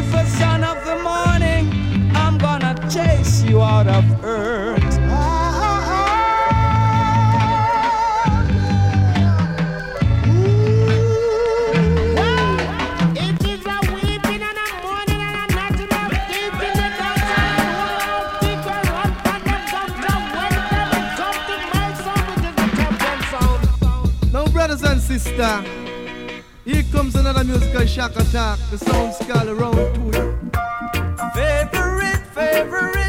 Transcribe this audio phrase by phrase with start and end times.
[0.00, 4.98] Lucifer, son of the morning, I'm gonna chase you out of earth.
[5.10, 7.10] Ah ah ah.
[10.26, 10.40] Ooh.
[13.14, 17.52] If it's a weeping in the morning and a national deep in the dark, I
[17.68, 19.90] wanna out deep and run from the sun.
[20.32, 23.60] When the sun comes, the night song with the nocturnal sound.
[25.36, 25.64] Now,
[26.92, 28.58] comes another musical shock attack.
[28.70, 31.34] The sound skull around to it.
[31.34, 32.99] Favorite, favorite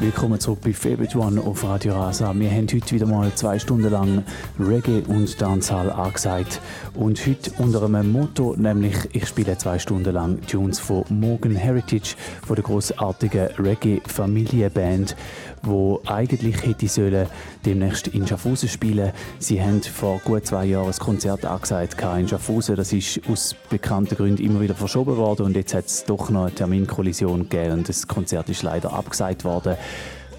[0.00, 2.34] Willkommen zurück bei Favorite One auf Radio Rasa.
[2.34, 4.24] Wir haben heute wieder mal zwei Stunden lang
[4.58, 6.60] Reggae und Dancehall angesagt.
[6.94, 12.16] Und heute unter einem Motto, nämlich ich spiele zwei Stunden lang Tunes von Morgan Heritage,
[12.44, 15.14] von der großartigen Reggae-Familienband,
[15.62, 17.26] wo eigentlich hätte sollen
[17.64, 19.12] demnächst in Schaffhausen spielen.
[19.38, 22.76] Sie haben vor gut zwei Jahren ein Konzert angesagt in Schaffhausen.
[22.76, 26.46] Das ist aus bekannten Gründen immer wieder verschoben worden und jetzt hat es doch noch
[26.46, 29.76] eine Terminkollision gegeben und das Konzert ist leider abgesagt worden.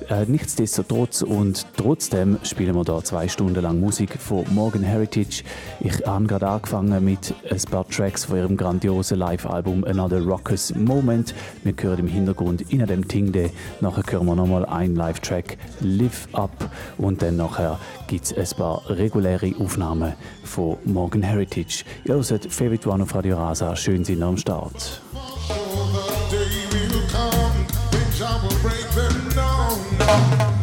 [0.10, 5.44] Äh, nichtsdestotrotz und trotzdem spielen wir da zwei Stunden lang Musik von Morgan Heritage.
[5.80, 11.34] Ich habe gerade angefangen mit ein paar Tracks von ihrem grandiosen Live-Album Another Rockers Moment.
[11.64, 13.50] Wir hören im Hintergrund in dem Tingde.
[13.82, 18.84] Nachher hören wir nochmal einen Live-Track Live Up und dann nachher gibt es ein paar
[18.88, 20.14] reguläre Aufnahmen
[20.44, 21.84] von Morgan Heritage.
[22.04, 23.76] Ihr hört Favorite One auf Radio Rasa.
[23.76, 25.02] Schön sind am Start.
[30.06, 30.46] Down.
[30.46, 30.55] So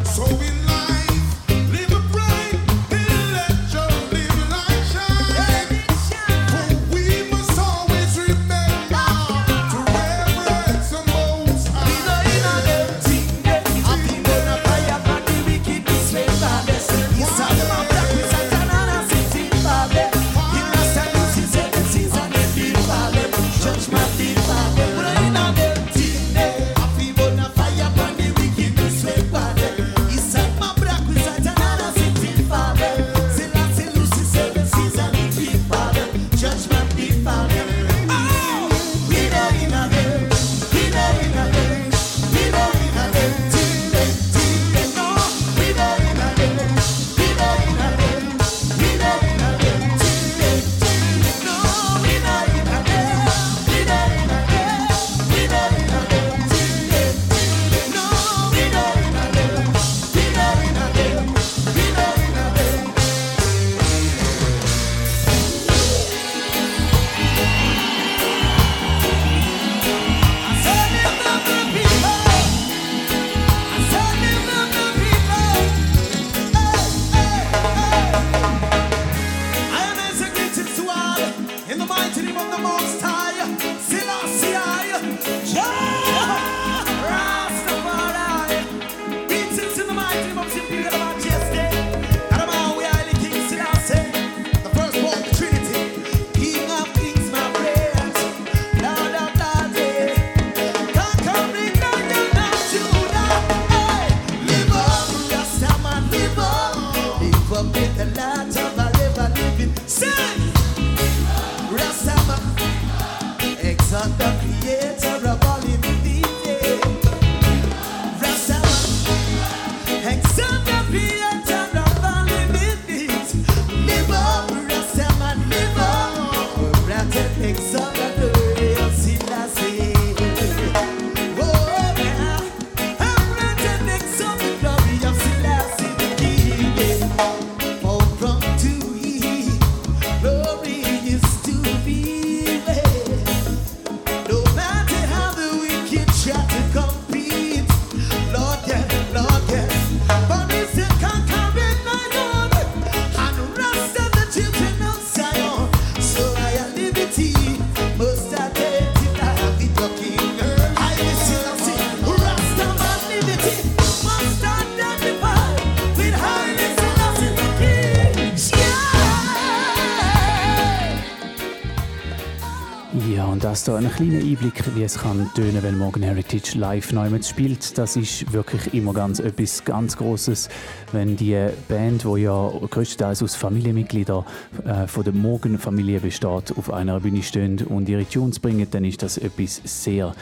[173.52, 177.76] das da ein kleiner Einblick, wie es kann tönen, wenn Morgan Heritage live neu spielt.
[177.76, 180.48] Das ist wirklich immer ganz etwas ganz Großes,
[180.92, 181.36] wenn die
[181.68, 184.24] Band, wo ja größtenteils aus Familienmitgliedern
[184.64, 189.02] äh, von der Morgan-Familie besteht, auf einer Bühne steht und ihre Tunes bringen, dann ist
[189.02, 190.14] das etwas sehr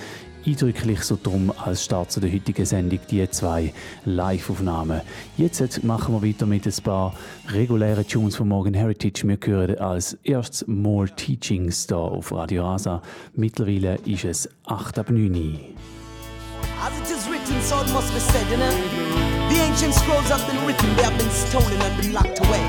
[0.46, 3.72] eindrücklich so drum als Start zu der heutigen Sendung die zwei
[4.04, 5.02] Live-Aufnahmen.
[5.36, 7.14] Jetzt machen wir weiter mit ein paar
[7.48, 9.26] regulären Tunes von Morgan Heritage.
[9.26, 13.02] Wir hören als erstes More Teachings da auf Radio Rasa.
[13.34, 15.58] Mittlerweile ist es 8 ab 9
[16.82, 18.70] As it is written, so it must be said, you know.
[19.50, 22.64] The ancient scrolls have been written, they have been stolen and been locked away.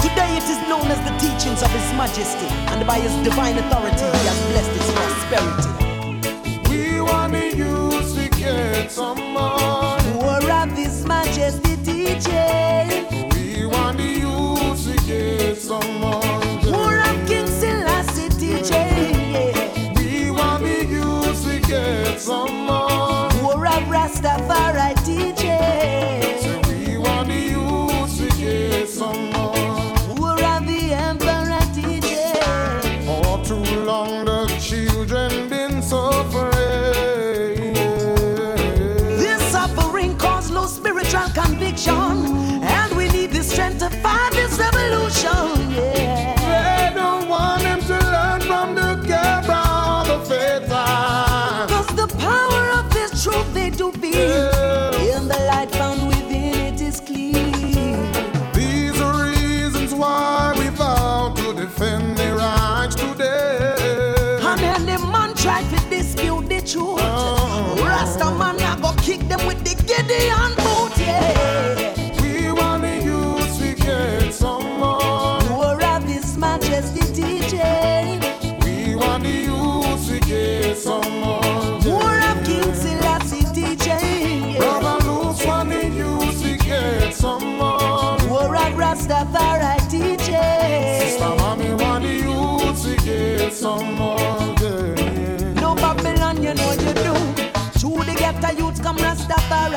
[0.00, 4.04] Today it is known as the teachings of His Majesty, and by His divine authority,
[4.04, 5.91] He has blessed its prosperity.
[8.92, 9.92] Get some more.
[10.62, 12.61] Of His Majesty teaching.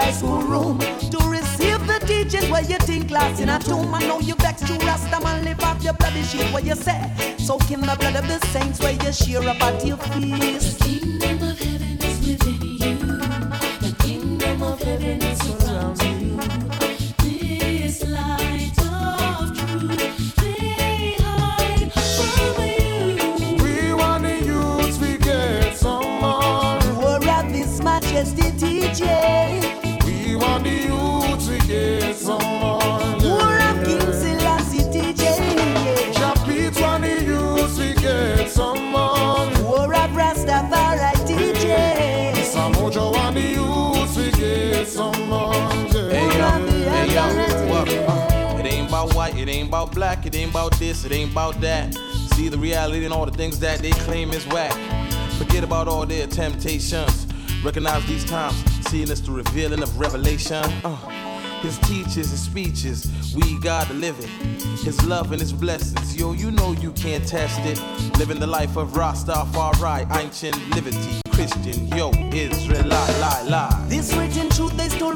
[0.05, 3.93] Rastafari school room to receive the teachings where you think class in a tomb.
[3.93, 7.11] I know you vex to Rasta man live off your bloody shit where you say.
[7.37, 10.79] Soak in the blood of the saints where you share about your feast.
[10.79, 12.95] The kingdom of heaven is within you.
[13.81, 16.14] The kingdom of heaven is surrounds you.
[49.47, 51.93] It ain't about black, it ain't about this, it ain't about that.
[52.33, 54.73] See the reality and all the things that they claim is whack.
[55.37, 57.27] Forget about all their temptations.
[57.63, 58.55] Recognize these times,
[58.89, 60.63] seeing it's the revealing of revelation.
[60.83, 60.95] Uh,
[61.61, 64.29] his teachers, his speeches, we gotta live it.
[64.83, 67.79] His love and his blessings, yo, you know you can't test it.
[68.17, 72.74] Living the life of Rastafari, ancient liberty, Christian, yo, Israelite,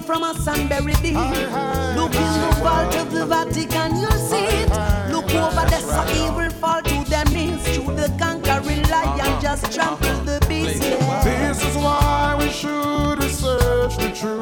[0.10, 1.14] from and buried it.
[1.96, 4.70] Look in the vault of the Vatican, you'll see it.
[5.12, 7.62] Look over there, so evil fall to their knees.
[7.76, 10.82] Through the conquering lion, just trample the beast.
[10.82, 11.24] Yeah.
[11.24, 14.39] This is why we should research the truth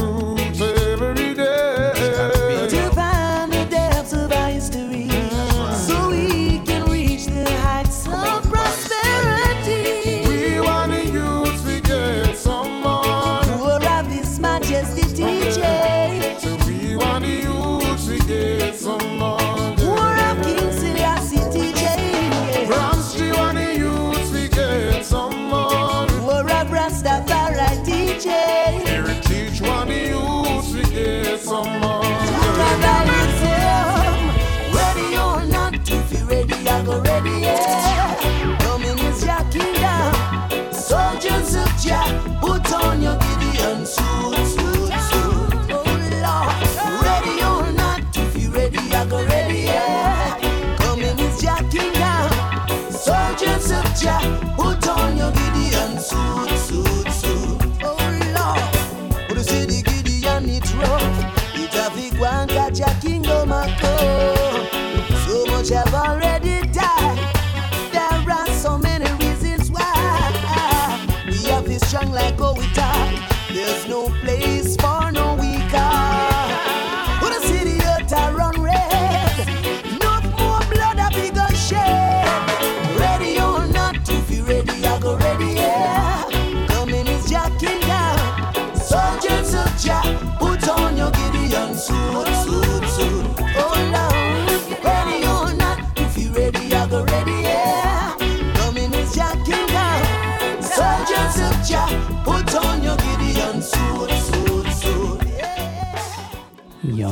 [53.99, 54.36] Yeah.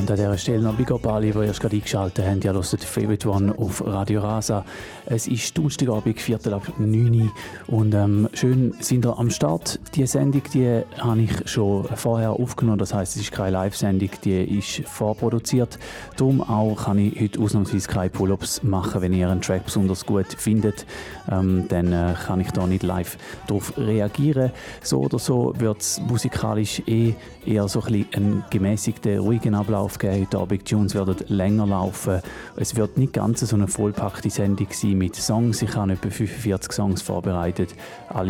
[0.05, 2.39] Und an dieser Stelle noch Big alle, die erst gerade eingeschaltet haben.
[2.43, 4.63] Ihr hört Favorite One auf Radio Rasa.
[5.07, 7.31] Es ist Donnerstagabend, Viertel ab 9 Uhr.
[7.65, 9.79] Und ähm, schön sind ihr am Start.
[9.95, 12.77] Die Sendung die habe ich schon vorher aufgenommen.
[12.77, 15.79] Das heißt, es ist keine Live-Sendung, die ist vorproduziert.
[16.17, 19.01] Darum auch kann ich heute ausnahmsweise keine Pull-Ups machen.
[19.01, 20.85] Wenn ihr einen Track besonders gut findet,
[21.31, 24.51] ähm, dann äh, kann ich da nicht live darauf reagieren.
[24.81, 27.13] So oder so wird es musikalisch eh
[27.45, 30.21] eher so ein einen gemäßigten, ruhigen Ablauf geben.
[30.21, 32.21] Heute Abend Tunes werden länger laufen.
[32.55, 35.61] Es wird nicht ganz so eine vollpackte Sendung sein mit Songs.
[35.61, 37.75] Ich habe etwa 45 Songs vorbereitet,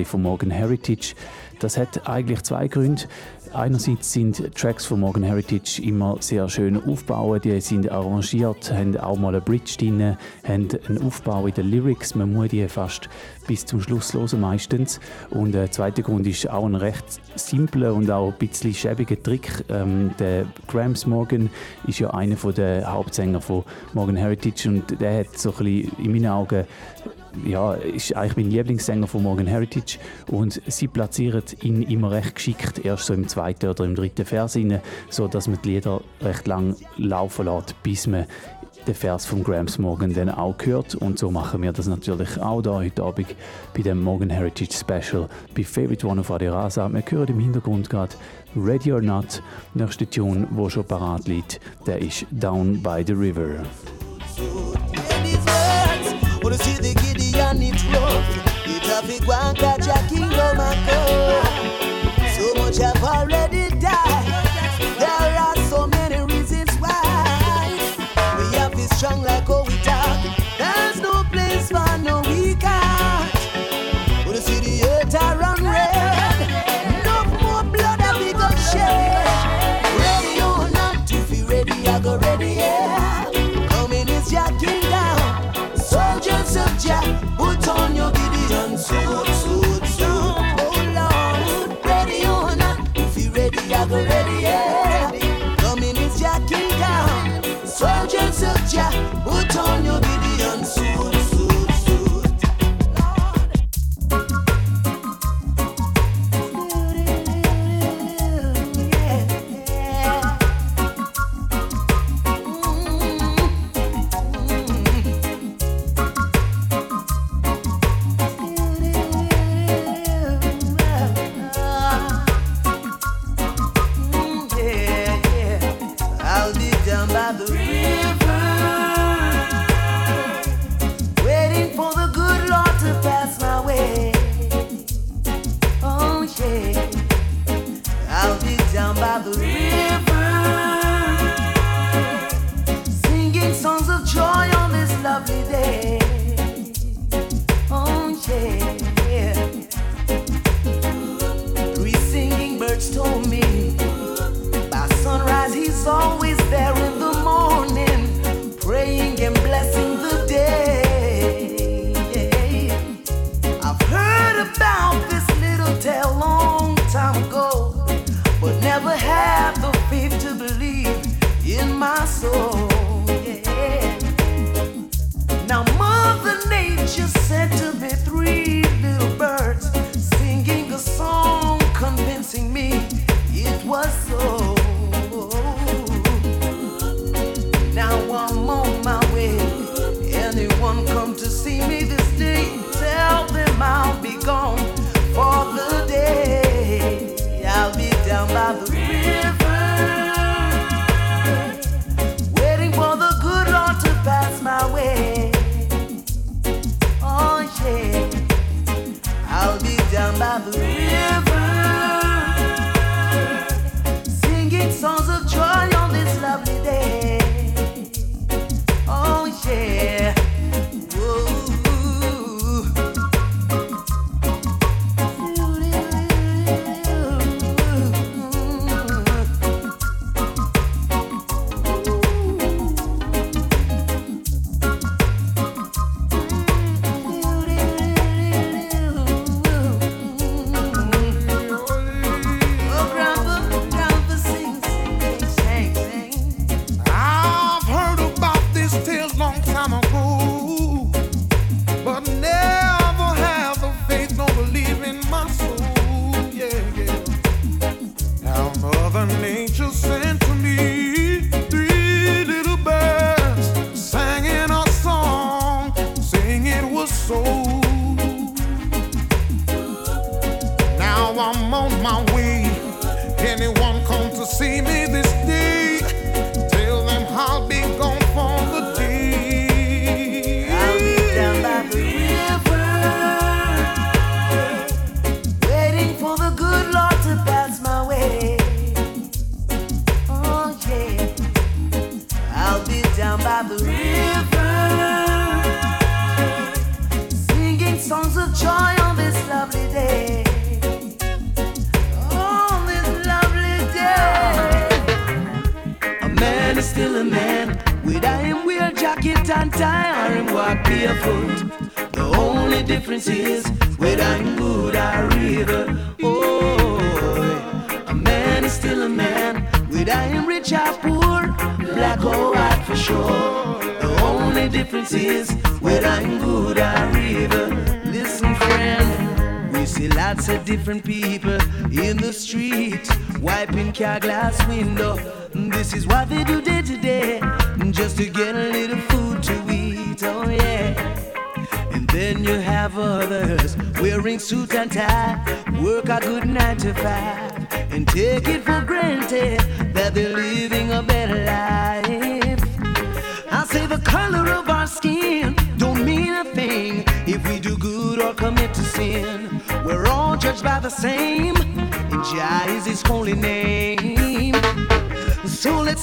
[0.04, 1.14] von Morgan Heritage.
[1.60, 3.04] Das hat eigentlich zwei Gründe.
[3.54, 9.18] Einerseits sind Tracks von Morgan Heritage immer sehr schön aufgebaut, die sind arrangiert, haben auch
[9.18, 13.08] mal eine Bridge drin, haben einen Aufbau in den Lyrics, man muss die fast
[13.48, 15.00] bis zum Schluss hören meistens.
[15.30, 19.64] Und der zweite Grund ist auch ein recht simpler und auch ein bisschen schäbiger Trick.
[19.70, 21.50] Ähm, der Grams Morgan
[21.88, 26.12] ist ja einer der Hauptsänger von Morgan Heritage und der hat so ein bisschen in
[26.12, 26.66] meinen Augen
[27.46, 29.98] ja, ist eigentlich mein Lieblingssänger von Morgan Heritage
[30.32, 34.56] und sie platzieren ihn immer recht geschickt, erst so im zweiten oder im dritten Vers
[34.56, 38.26] rein, so dass man die Lieder recht lang laufen lässt, bis man
[38.88, 42.62] den Vers von Grams Morgan dann auch hört und so machen wir das natürlich auch
[42.62, 43.36] da heute Abend
[43.76, 46.88] bei dem Morgan Heritage Special bei Favorite One auf Radio Rasa.
[46.92, 48.16] Wir hören im Hintergrund gerade
[48.56, 49.42] Ready or Not,
[49.74, 53.64] nächste Tune, wo schon parat liegt, der ist Down by the River.
[56.46, 58.68] Wanna see the Gideon, it's rough.
[58.68, 59.88] It have a one catch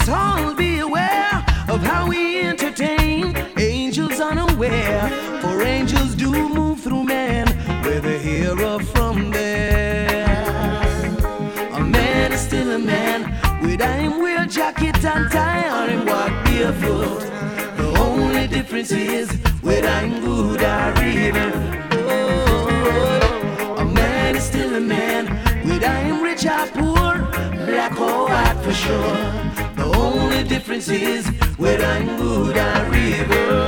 [0.04, 5.08] let's all be aware of how we entertain angels unaware.
[5.40, 7.46] For angels do move through man,
[7.84, 11.16] whether here or from there.
[11.72, 13.20] A man is still a man,
[13.62, 17.20] With him wear jacket and tie or him walk barefoot.
[17.76, 21.52] The only difference is whether I'm good or evil.
[23.78, 25.26] A man is still a man,
[25.64, 27.18] whether I'm rich or poor,
[27.66, 29.41] black or white for sure.
[30.72, 31.26] Difference is
[31.58, 33.61] whether I'm good or evil.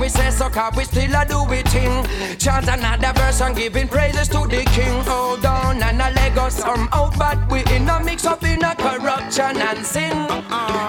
[0.00, 2.04] We say so, cause we still a do it thing.
[2.38, 5.04] Chant another verse and giving praises to the king.
[5.04, 8.64] Hold on and a leg us some out, but we in a mix up in
[8.64, 10.16] a corruption and sin.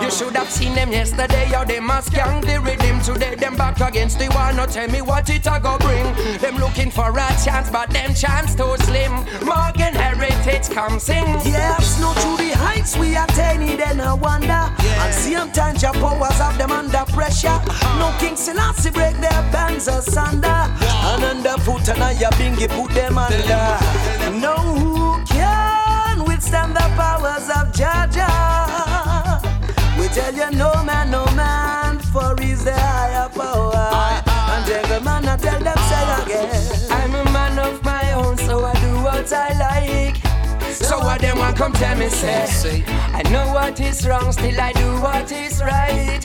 [0.01, 3.01] You should have seen them yesterday, how they must gang the rhythm.
[3.01, 6.05] Today them back against the wall, now tell me what it a go bring.
[6.39, 9.11] Them looking for a chance, but them chance too slim.
[9.43, 11.25] Morgan Heritage come sing.
[11.43, 14.80] Yeah, snow to the heights we attain and I wonder.
[15.01, 17.59] And same time your powers have them under pressure.
[17.97, 20.47] No King Selassie break their bands asunder.
[20.47, 24.39] And underfoot and I bingy put them under.
[24.39, 28.29] No who can withstand the powers of Jaja.
[29.99, 34.21] We tell you no man, no man, for he's the higher power.
[34.53, 36.91] And every man I tell them say again.
[36.91, 40.20] I'm a man of my own, so I do what I like.
[41.41, 42.83] So what them want come tell me say?
[42.87, 46.19] I know what is wrong, still I do what is right.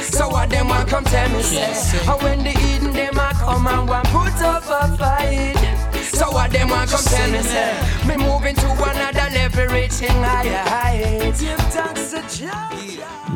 [0.00, 1.98] So what them want come tell me say?
[2.08, 5.89] And when the Eden them a come and want put up a fight.
[6.20, 7.72] So what them want come tell me say?
[8.06, 11.42] Me moving to another level, reaching higher heights.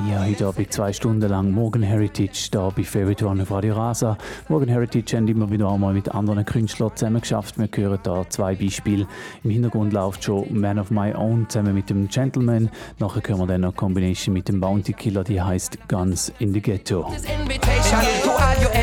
[0.06, 4.18] Ja, heute Abend zwei Stunden lang Morgan Heritage da bei Favorite One auf Radio Rasa.
[4.50, 7.56] Morgan Heritage haben immer wieder einmal mit anderen Künstlern zusammen geschafft.
[7.56, 9.06] Wir hören da zwei Beispiele.
[9.44, 12.68] Im Hintergrund läuft schon Man of My Own zusammen mit dem Gentleman.
[12.98, 16.52] Nachher hören wir dann noch eine Combination mit dem Bounty Killer, die heißt Guns in
[16.52, 17.10] the Ghetto.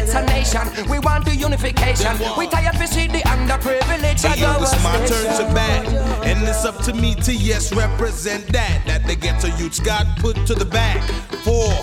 [0.01, 0.89] This invitation to all you it's a nation.
[0.89, 2.17] We want the unification.
[2.37, 4.25] We tired to see the underprivileged.
[4.27, 6.20] Hey, yo, it's my turn to bat.
[6.23, 8.83] And it's up to me to, yes, represent that.
[8.85, 11.01] That the ghetto youths got put to the back.
[11.43, 11.73] Four.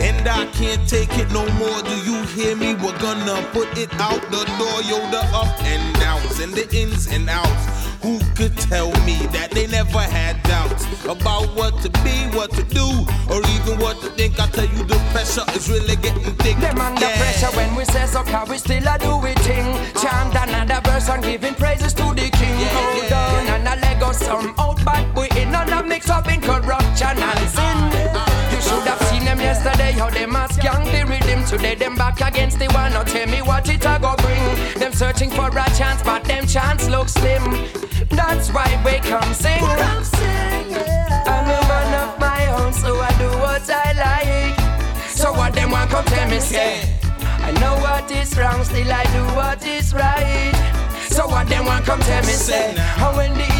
[0.00, 1.82] And I can't take it no more.
[1.82, 2.74] Do you hear me?
[2.74, 4.78] We're gonna put it out the door.
[4.86, 7.78] Yo, the up and downs and the ins and outs.
[8.02, 12.62] Who could tell me that they never had doubts about what to be, what to
[12.62, 12.86] do,
[13.28, 14.38] or even what to think?
[14.38, 16.56] I tell you, the pressure is really getting thick.
[16.58, 17.32] Them under yeah.
[17.40, 19.66] cause we say so, can we still a do it thing.
[20.00, 22.54] Chant another verse and giving praises to the king.
[22.70, 26.40] Hold on and a us some out, but we in on a mix up in
[26.40, 27.78] corruption and sin.
[28.52, 31.44] You should have seen them yesterday, how them a skank the rhythm.
[31.44, 32.92] Today them back against the one.
[32.92, 34.44] Now tell me what it a go bring.
[34.78, 37.42] Them searching for a chance, but them chance look slim.
[38.10, 39.62] That's why we come sing.
[39.62, 45.08] I'm a man of my own, so I do what I like.
[45.08, 46.80] So what them want come tell me say?
[47.22, 50.52] I know what is wrong, still I do what is right.
[51.08, 52.74] So what them want come tell me say?
[52.76, 53.57] And when the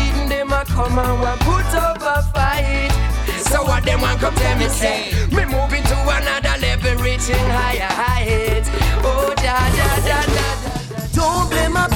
[0.58, 2.90] a come and want put up a fight.
[3.50, 5.12] So what them want come tell me say?
[5.30, 8.68] Me moving to another level, reaching higher heights.
[9.04, 10.34] Oh da da da da.
[10.34, 11.08] da.
[11.14, 11.86] Don't blame my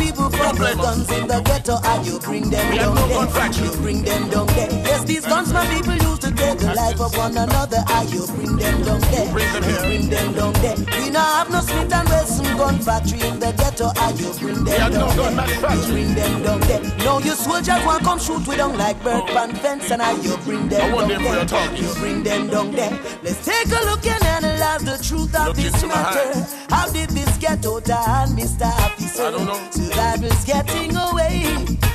[0.50, 3.52] the guns in the ghetto and you bring them down there.
[3.52, 4.70] You bring them down there.
[4.70, 8.26] Yes, these guns my people use to take the life of one another and you
[8.26, 9.26] bring them down there.
[9.26, 10.76] You bring them down there.
[11.00, 14.64] We now have no Smith and Wesson gun factory in the ghetto and you bring
[14.64, 15.76] them down there.
[15.76, 16.82] You bring them down there.
[17.04, 20.36] No, you soldiers want come shoot we don't like bird pan fence and I you
[20.38, 21.74] bring them down there.
[21.74, 22.98] You bring them down there.
[23.22, 26.46] Let's take a look and analyze the truth of this matter.
[26.68, 28.66] How did this of hand, Mr.
[28.66, 30.31] Officer?
[30.32, 31.44] Survival's getting away.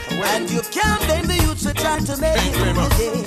[0.09, 3.21] And you can't blame the youths for trying to make it through the day.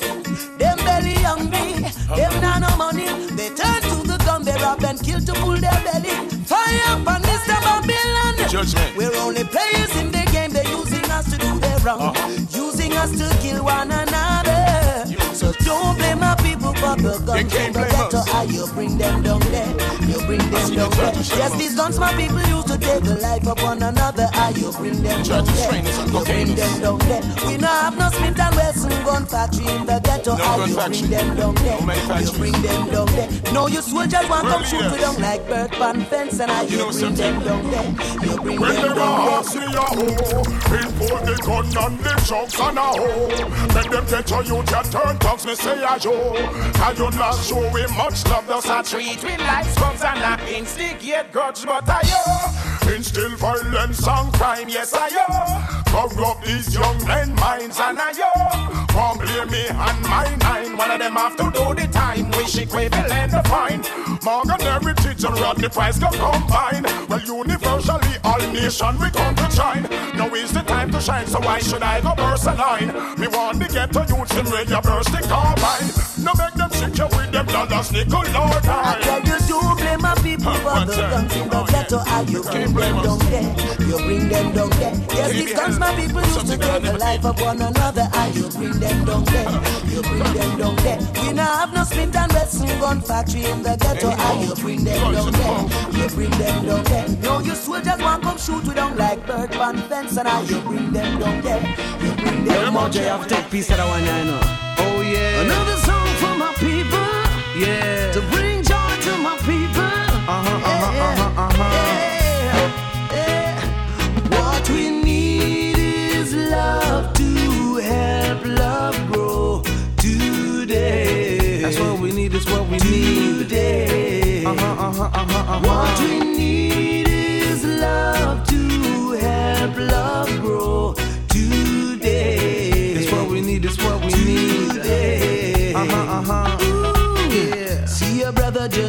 [0.59, 1.83] Them belly hungry,
[2.17, 3.07] them not no money.
[3.35, 6.11] They turn to the gun, they rob and kill to pull their belly.
[6.45, 7.57] Fire upon Mr.
[7.63, 8.49] Babylon.
[8.51, 8.97] Judgment.
[8.97, 12.15] We're only players in the game, they're using us to do their wrong.
[12.51, 15.07] Using us to kill one another.
[15.35, 18.19] So don't blame my people for the guns in can't the ghetto.
[18.19, 18.29] us.
[18.29, 19.69] Ah, you bring them down there.
[20.07, 21.13] You bring them down there.
[21.15, 24.29] Yes, these guns my people use to take the life of one another.
[24.35, 25.73] Ah, you bring them down there.
[25.73, 27.23] shame is a You bring them down there.
[27.47, 30.37] We no have no Smith and Wesson gun factory in the ghetto.
[30.37, 30.99] No Ah, you factory.
[31.09, 31.81] bring them down there.
[31.81, 32.19] No.
[32.19, 33.53] You bring them down there.
[33.53, 36.63] No, you soldiers want come Where shoot we down like bird pan fence, and I
[36.63, 37.89] You you know bring them down there.
[38.29, 40.40] You bring them them down there.
[40.41, 43.29] A import the gun and the drugs and a hoe.
[43.75, 46.35] Make them get youth, you turn thugs, me say a yo.
[46.73, 50.41] Can you not show we much love, thus I treat we like scrubs and not
[50.49, 52.50] instigate grudge, but I yo.
[52.95, 55.27] Instill violence and crime, yes I yo.
[55.91, 58.31] Corrupt these young men minds and I yo.
[58.97, 62.31] Won't blame me and my nine, one of them have to do the time.
[62.33, 63.83] Wishing we will end the land of fine.
[64.25, 64.61] Morgan
[64.97, 66.83] teacher run the price go combine.
[67.09, 69.83] Well, universally all nation we come to shine.
[70.17, 72.89] Now is the time to shine, so why should I go burst a line?
[73.19, 75.89] Me want to get to youth them ready to burst the carbine.
[76.25, 80.03] No make them shake you with them dollars, nickel or I tell you to blame
[80.03, 82.43] my people One the guns in the ghetto and you
[82.81, 83.87] bring them down there.
[83.87, 84.95] You bring them down there.
[85.13, 88.79] Yes, guns my people used to take the life of one another and you bring
[88.81, 89.51] them down there.
[89.87, 90.99] You bring them down there.
[91.23, 94.85] We now have no Smith and Wesson gun factory in the ghetto and you bring
[94.85, 96.01] them down there.
[96.01, 97.09] You bring them down there.
[97.23, 100.61] No, you soldiers want come shoot we down like bird pan fence and I you
[100.61, 101.63] bring them down there.
[102.03, 103.11] You bring them down there.
[103.11, 104.41] have to take piece of that one, I know.
[104.79, 105.43] Oh yeah.
[105.43, 107.11] Another song for my people.
[107.61, 108.40] Yeah.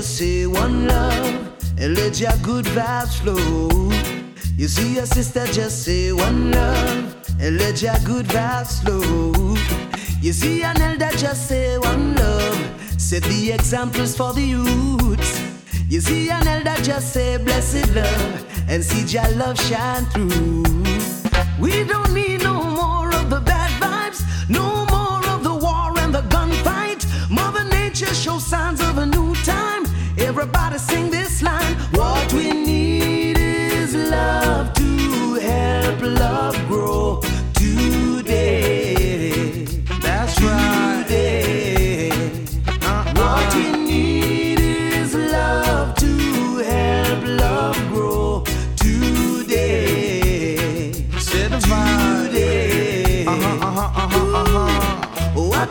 [0.01, 3.91] Just say one love and let your good vibes flow.
[4.57, 9.55] You see your sister just say one love and let your good vibes flow.
[10.21, 15.40] You see an elder just say one love, set the examples for the youths.
[15.91, 20.63] You see an elder just say blessed love and see your love shine through.
[21.59, 26.15] We don't need no more of the bad vibes, no more of the war and
[26.15, 27.03] the gunfight.
[27.29, 29.83] Mother Nature shows signs of a new time.
[30.17, 31.75] Everybody sing this line.
[31.91, 36.60] What we need is love to help love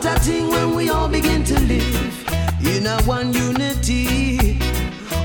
[0.01, 2.27] What a thing when we all begin to live
[2.65, 4.57] in a one unity.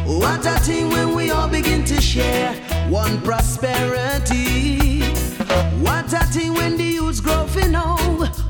[0.04, 2.52] What a thing when we all begin to share
[2.90, 5.00] one prosperity.
[5.80, 7.96] What a thing when the youths grow you know.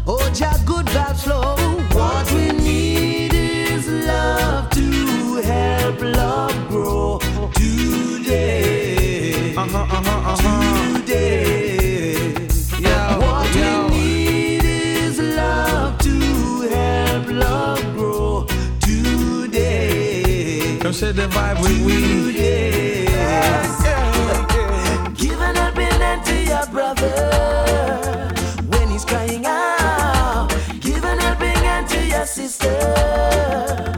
[0.04, 1.54] Oh, Jah good vibes flow.
[20.96, 22.32] set the vibe with we.
[22.32, 23.10] Yeah.
[23.10, 23.82] Yes.
[23.84, 25.14] Yeah.
[25.14, 28.32] Giving up in to your brother
[28.70, 30.48] when he's crying out.
[30.80, 33.95] Give an helping hand to your sister.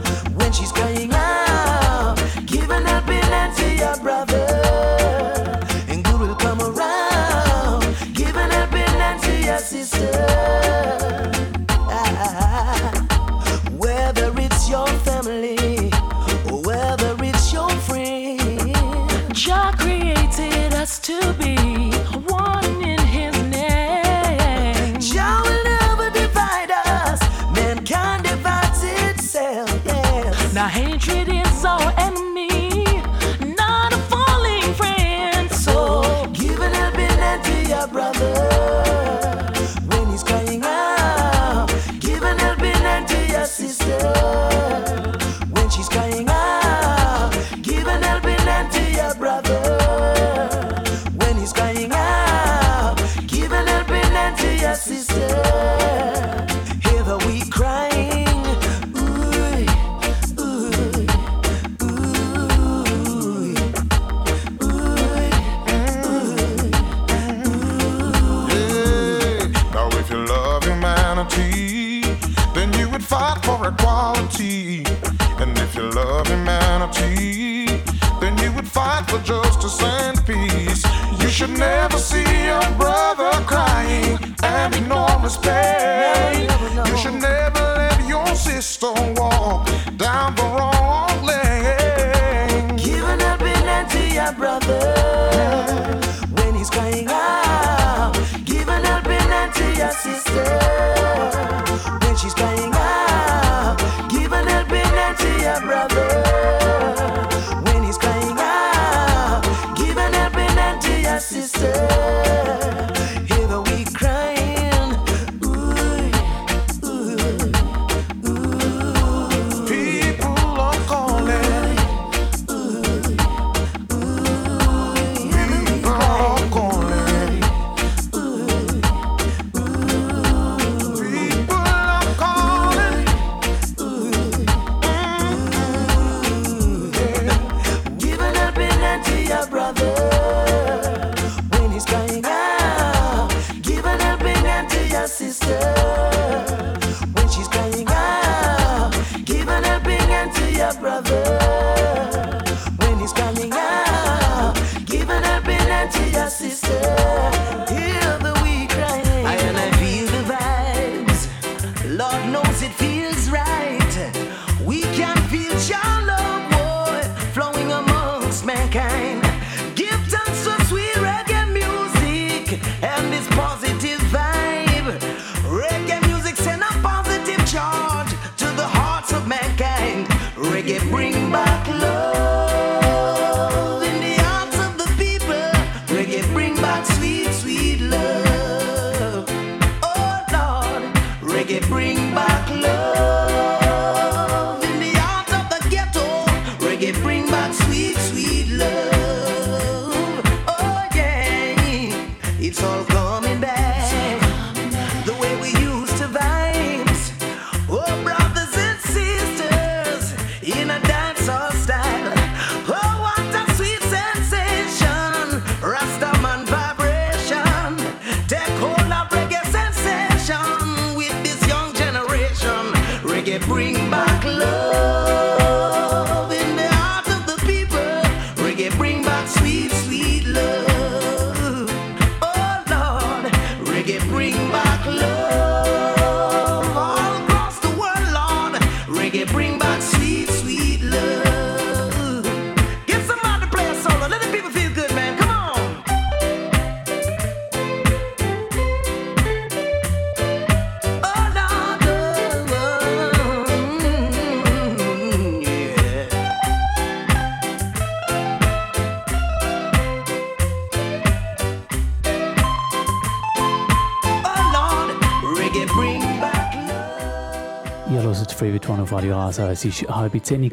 [268.69, 269.49] vorne auf Radio Rasa.
[269.49, 270.47] Es war halb zehn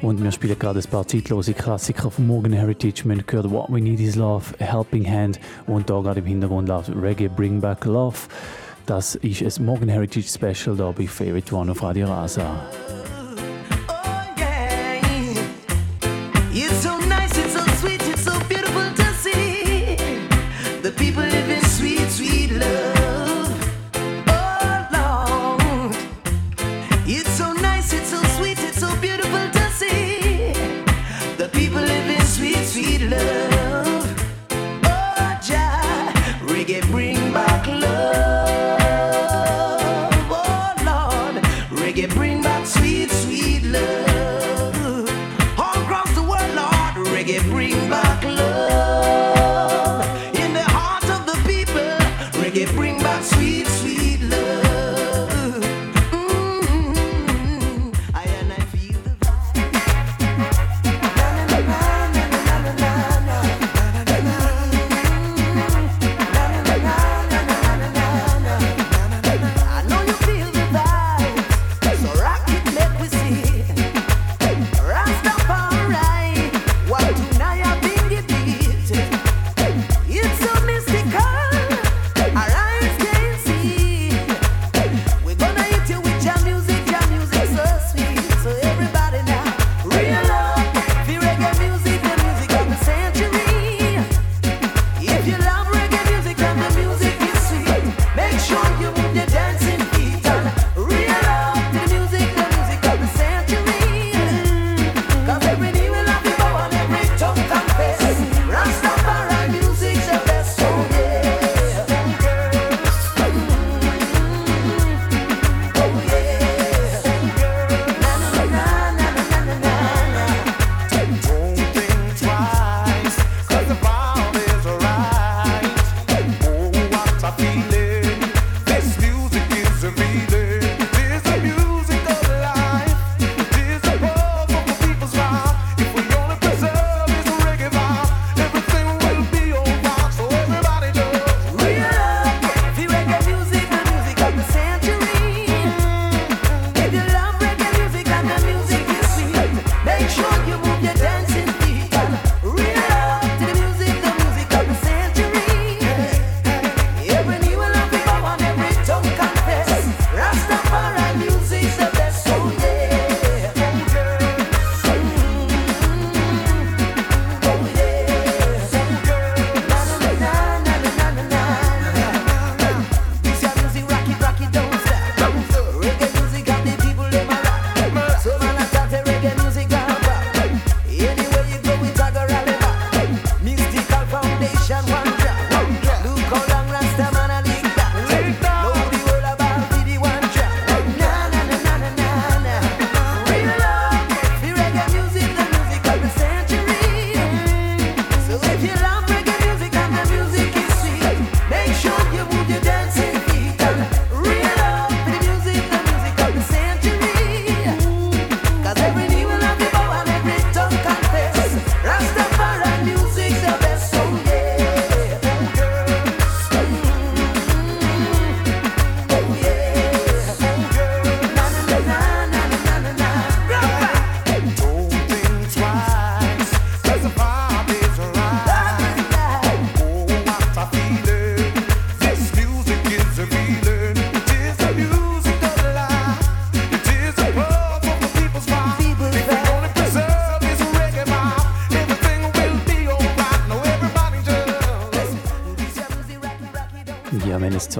[0.00, 3.02] und wir spielen gerade ein paar zeitlose Klassiker von Morgan Heritage.
[3.04, 6.90] Man gehört What We Need Is Love, Helping Hand und da gerade im Hintergrund läuft
[6.90, 8.16] Reggae Bring Back Love.
[8.86, 12.62] Das ist ein Morgan Heritage Special da bei Favorite One auf Radio Rasa.
[13.88, 14.40] Oh,
[16.54, 17.07] yeah.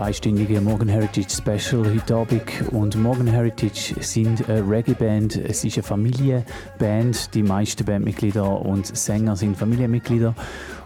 [0.08, 2.42] zweistündige Morgan Heritage Special heute Abend.
[2.70, 5.36] Und Morgan Heritage sind eine Reggae-Band.
[5.36, 7.34] Es ist eine Familienband.
[7.34, 10.34] Die meisten Bandmitglieder und Sänger sind Familienmitglieder.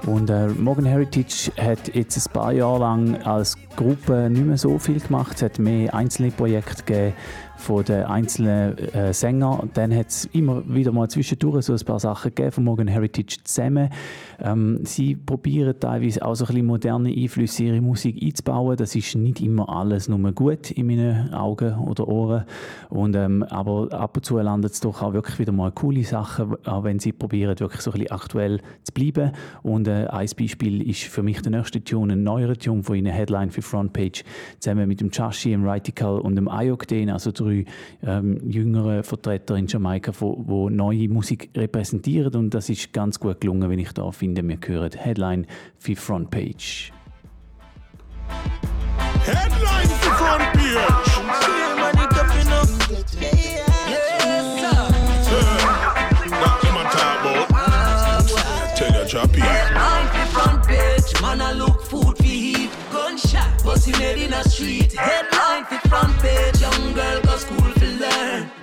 [0.07, 4.81] Und äh, Morgan Heritage hat jetzt ein paar Jahre lang als Gruppe nicht mehr so
[4.81, 5.37] viel gemacht.
[5.37, 7.15] Es hat mehr einzelne Projekte gegeben
[7.63, 9.71] von den einzelnen äh, Sängern.
[9.75, 13.39] Dann hat es immer wieder mal zwischendurch so ein paar Sachen gegeben, von Morgan Heritage
[13.45, 13.89] zusammen.
[14.41, 18.77] Ähm, sie probieren teilweise auch so ein bisschen moderne Einflüsse in ihre Musik einzubauen.
[18.77, 22.45] Das ist nicht immer alles nur gut in meinen Augen oder Ohren.
[22.91, 26.57] Und, ähm, aber ab und zu landet es doch auch wirklich wieder mal coole Sachen,
[26.67, 29.31] auch wenn sie probieren, wirklich so ein bisschen aktuell zu bleiben.
[29.63, 33.13] Und äh, ein Beispiel ist für mich der nächste Tune, ein neuerer Tune von ihnen,
[33.13, 34.25] Headline für Frontpage,
[34.59, 37.65] zusammen mit dem Chashi, dem Radical und dem Ayok, also drei drei
[38.03, 43.69] ähm, jüngeren Vertreter in Jamaika, wo, neue Musik repräsentieren und das ist ganz gut gelungen,
[43.71, 44.47] wenn ich da finde.
[44.47, 45.47] Wir hören Headline
[45.79, 46.93] für Frontpage.
[49.25, 51.13] Headline für Frontpage.
[61.23, 62.71] man, I look food we eat.
[62.91, 64.93] Gunshot, busting head in the street.
[64.93, 66.62] Headline the front page.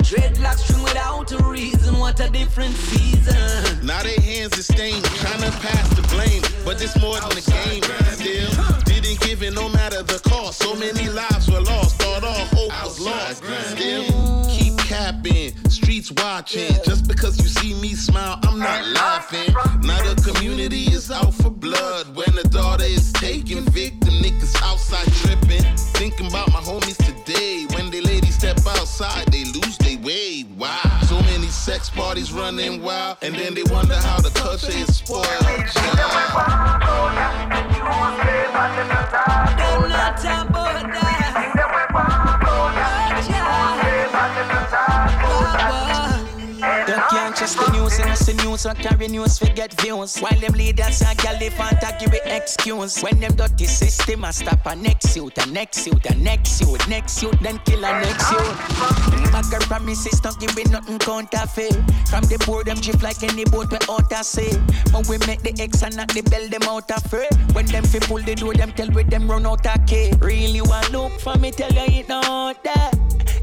[0.09, 0.88] Dreadlocks string
[1.19, 3.85] without a reason, what a different season.
[3.85, 6.41] Now they hands are stained, trying to pass the blame.
[6.65, 7.83] But it's more than a game.
[8.11, 8.49] Still,
[8.85, 10.59] didn't give it no matter the cost.
[10.59, 13.43] So many lives were lost, thought all hope was lost.
[13.43, 16.73] Still, keep capping, streets watching.
[16.85, 19.53] Just because you see me smile, I'm not laughing.
[19.81, 22.15] Now the community is out for blood.
[22.15, 25.63] When the daughter is taken victim, niggas outside tripping.
[25.99, 27.65] Thinking about my homies today.
[27.75, 30.45] When they ladies step outside, they lose their way.
[30.57, 31.08] Wow.
[31.09, 33.17] So many sex parties running wild.
[33.23, 35.25] And then they wonder how the culture is spoiled.
[35.25, 36.29] Child.
[48.29, 50.19] And the news, so carry news, forget views.
[50.19, 53.01] While them leaders are gallivant, I give it excuse.
[53.01, 56.87] When them dirty system, I stop a next youth, a next youth, a next youth,
[56.87, 59.31] next youth, then kill a next youth.
[59.31, 61.73] Bagger promises, give it nothing counterfeit.
[62.09, 64.51] From the board, them drift like any boat we out of sea.
[64.91, 67.27] But we make the X and not the bell, them out of free.
[67.53, 70.11] When them fi pull the door, them tell with them run out of key.
[70.19, 72.93] Really want look for me, tell you it not that.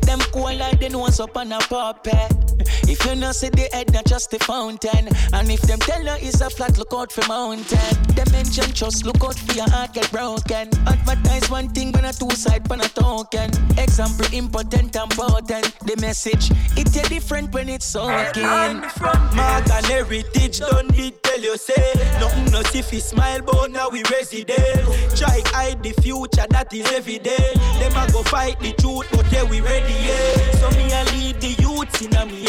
[0.03, 2.47] Them cool like the nose up on a puppet.
[2.89, 4.39] If you not see the head, not just the
[4.85, 7.79] And if them tell you it's a flat, look out for mountain.
[8.15, 10.69] Dimension just look out for your heart get broken.
[10.87, 13.51] Advertise one thing when a two side pan a token.
[13.79, 15.79] Example important and potent.
[15.81, 18.45] The message it a different when it's soaking.
[18.45, 23.89] Mark and heritage don't need tell you say Nothing no see fi smile but now
[23.91, 24.81] we resident
[25.17, 29.31] Try hide the future that is every day Them a go fight the truth but
[29.33, 32.49] yeah we ready yeah So me a lead the youths in a me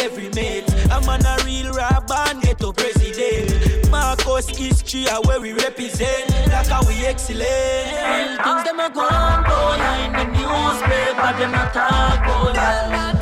[4.47, 7.47] Marcus history a where we represent Like how we excellent
[8.43, 9.75] things them go on, boy,
[10.05, 12.23] in the newspaper, them a talk
[12.53, 13.19] that.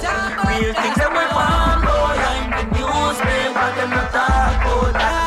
[0.47, 4.63] Real things them a go on, boy, in the newspaper, them a talk.
[4.63, 5.24] Boy,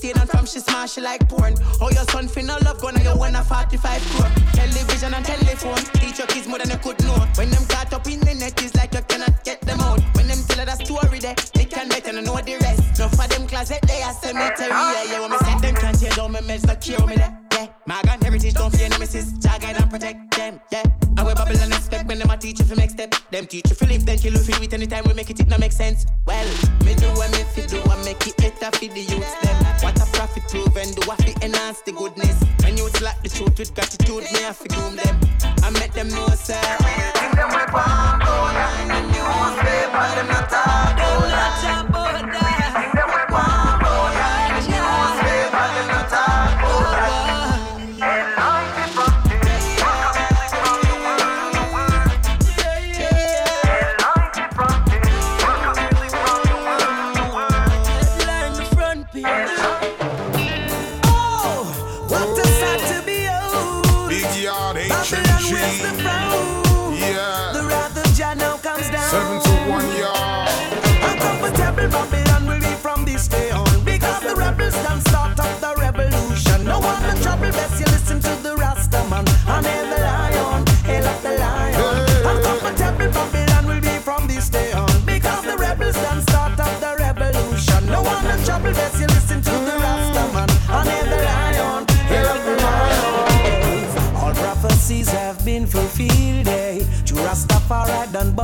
[0.00, 1.54] abstain and from she smash she like porn.
[1.80, 4.30] Oh, your son fi no love gun and you want a 45 crore.
[4.52, 7.18] Television and telephone, teach your kids more than you could know.
[7.36, 10.00] When them caught up in the net, it's like you cannot get them out.
[10.16, 12.98] When them tell her that story there, they can bet and know the rest.
[12.98, 14.70] No for them closet, they are cemetery.
[14.70, 17.36] Yeah, yeah, when me say them can't tear down my meds, no cure me there.
[17.52, 19.32] Yeah, Morgan Heritage don't fear nemesis.
[19.38, 20.60] Jah guide and protect them.
[20.72, 20.84] Yeah,
[21.18, 23.14] I will babble and expect when them a teach you for make step.
[23.30, 25.48] Them teach you for live, then kill you for it anytime we make it, it
[25.48, 26.06] no make sense.
[26.26, 26.48] Well,
[26.84, 29.49] me do what me fi do, I make it better for the youths
[33.40, 35.20] truth with gratitude, me I fi groom them.
[35.62, 36.79] I make them know sir.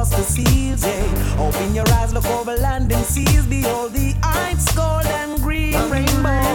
[0.06, 3.44] Bust the seals, eh Open your eyes, look over land and seas.
[3.46, 6.54] Behold the heights, gold and green rainbow.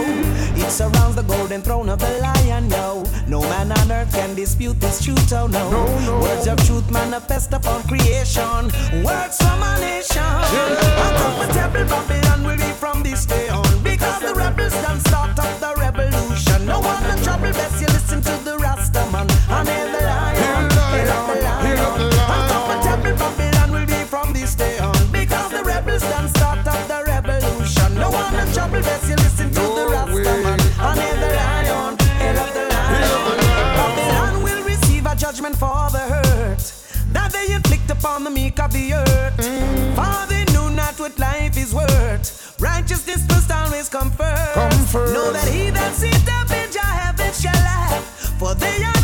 [0.56, 3.04] It surrounds the golden throne of the lion, yo.
[3.28, 5.68] No man on earth can dispute this truth, oh no,
[6.22, 8.70] Words of truth manifest upon creation.
[9.04, 10.22] Words from a nation.
[11.04, 13.82] Uncomfortable Babylon will be from this day on.
[13.82, 16.64] Because the rebels done start up the revolution.
[16.66, 17.91] No one in trouble, best you
[28.72, 30.60] Bible verse, you listen to no the Rasta man.
[30.80, 33.38] On the lion, head of the lion.
[33.76, 36.72] Babylon will receive a judgment for the hurt
[37.12, 39.36] that they inflict upon the meek of the earth.
[39.36, 39.94] Mm.
[39.94, 42.56] For they knew not what life is worth.
[42.58, 44.94] Righteousness must always come first.
[44.94, 48.04] Know that he that sits up in your heaven shall laugh,
[48.38, 49.01] for they are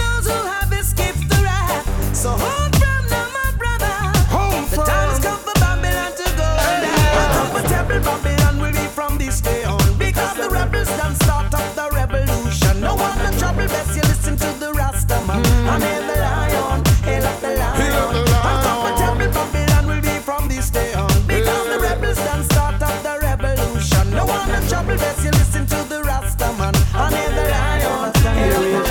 [24.88, 26.74] trouble, best you listen to the Rasta man.
[26.94, 28.86] Lion, hail.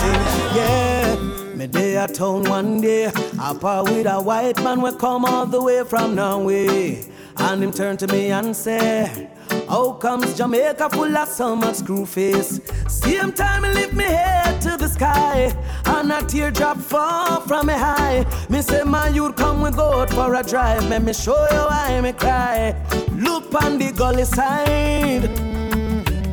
[0.55, 1.55] Yeah.
[1.55, 3.05] Me day at town one day,
[3.39, 7.03] up with a white man we come all the way from Norway.
[7.39, 9.29] And him turn to me and say,
[9.69, 12.59] How comes Jamaica full of so much screw face?
[12.87, 17.73] Same time me lift me head to the sky, and a teardrop fall from me
[17.73, 18.25] high.
[18.49, 20.87] Me say, my youth come we go out for a drive.
[20.89, 22.75] Let me show you why me cry.
[23.15, 25.36] Look on the gully side.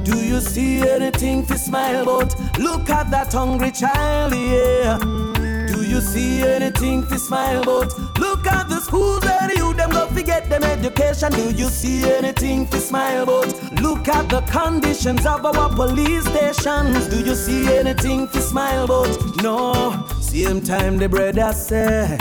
[0.05, 2.59] Do you see anything to smile about?
[2.59, 4.99] Look at that hungry child, yeah.
[5.67, 7.99] Do you see anything to smile about?
[8.19, 11.33] Look at the schools where the youth them go forget them education.
[11.33, 13.81] Do you see anything to smile about?
[13.81, 17.07] Look at the conditions of our police stations.
[17.09, 19.43] Do you see anything to smile about?
[19.43, 20.07] No.
[20.21, 22.19] Same time the brother say.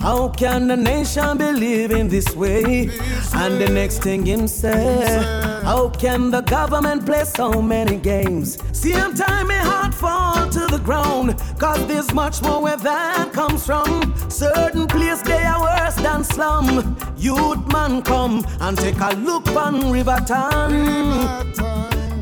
[0.00, 2.88] How can the nation be living this way?
[3.34, 5.20] And the next thing him say,
[5.62, 8.56] How can the government play so many games?
[8.72, 13.66] Same time my heart fall to the ground, cause there's much more where that comes
[13.66, 14.14] from.
[14.30, 16.96] Certain place they are worse than slum.
[17.18, 21.52] Youth man come and take a look on Riverton.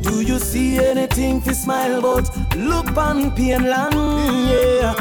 [0.01, 2.29] Do you see anything to smile about?
[2.57, 3.95] Look on Pienland,
[4.49, 4.98] yeah.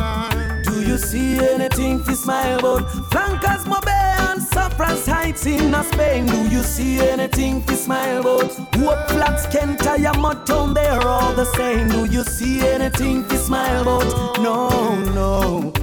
[0.89, 2.91] Do you see anything to smile about?
[3.11, 3.89] Flankers Mobe
[4.31, 6.25] and Saffron's Heights in Spain.
[6.25, 8.51] Do you see anything to smile about?
[8.75, 11.89] Hope Flats, Kent, Town, they're all the same.
[11.89, 14.41] Do you see anything to smile about?
[14.41, 15.75] No, no.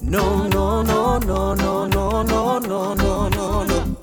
[0.00, 3.96] No, no, no, no, no, no, no, no, no, no, no.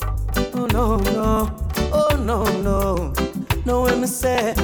[0.53, 1.55] Oh, no, no.
[1.91, 3.30] Oh, no, no.
[3.63, 4.55] No, when me say,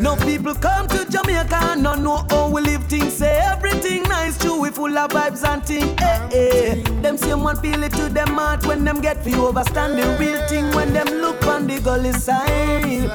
[0.00, 3.14] no people come to Jamaica not know how we live things.
[3.14, 5.92] Say everything nice, true, we full of vibes and things.
[6.00, 6.82] Eh, eh.
[7.02, 10.40] Them same one feel it to them heart when them get fi overstand the real
[10.48, 13.10] thing when them look on the gully side.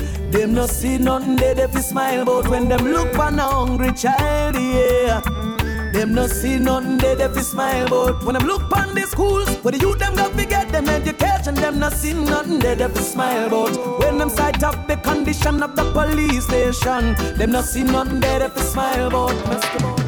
[0.32, 3.92] Them no see nothing they they fi smile but when them look on a hungry
[3.92, 5.53] child, yeah.
[5.94, 9.48] Them no see nothing they they fi smile about when them look on the schools
[9.62, 11.54] where the youth them got fi get them education.
[11.54, 15.62] Them no see nothing they they fi smile about when them sight up the condition
[15.62, 17.14] of the police station.
[17.38, 20.03] Them no see nothing they they fi smile about.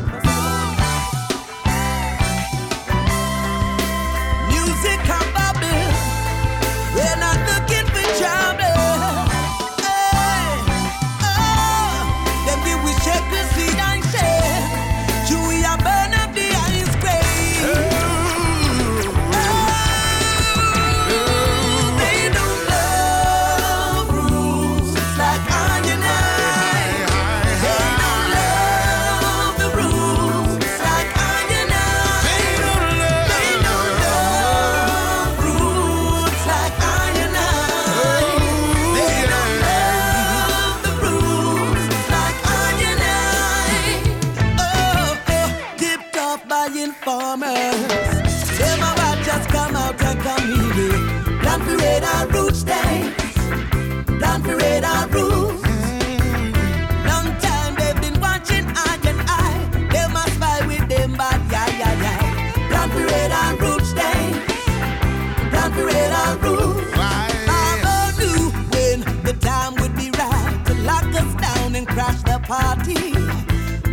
[72.46, 72.94] party.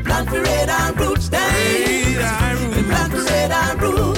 [0.04, 2.16] plant for red and roots day.
[2.18, 3.12] Red and roots.
[3.12, 4.13] For red and roots.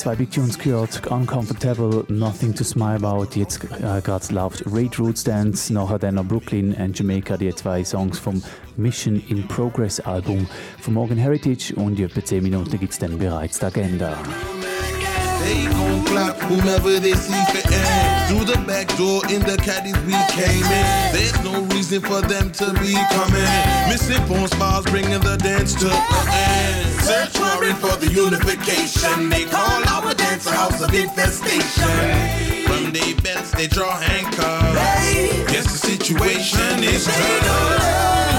[0.00, 1.06] Zwei Big Tunes gehört.
[1.08, 3.28] Uncomfortable, Nothing to Smile About.
[3.34, 7.84] Jetzt äh, gerade läuft Raid Roots Dance, nachher dann noch Brooklyn und Jamaica, die zwei
[7.84, 8.42] Songs vom
[8.78, 10.46] Mission in Progress Album
[10.80, 11.74] von Morgan Heritage.
[11.76, 14.16] Und in etwa 10 Minuten gibt es dann bereits die Agenda.
[15.44, 18.28] They gon' clap whomever they see fit in.
[18.28, 21.12] Through the back door in the caddies we came in.
[21.12, 23.88] There's no reason for them to be coming.
[23.88, 26.89] Missing phone smiles bringing the dance to an end.
[27.10, 29.30] Search warrant for the unification.
[29.30, 32.64] They call our dance a house of infestation.
[32.68, 34.78] From their beds they draw handcuffs.
[35.52, 38.29] Yes, the situation is tough.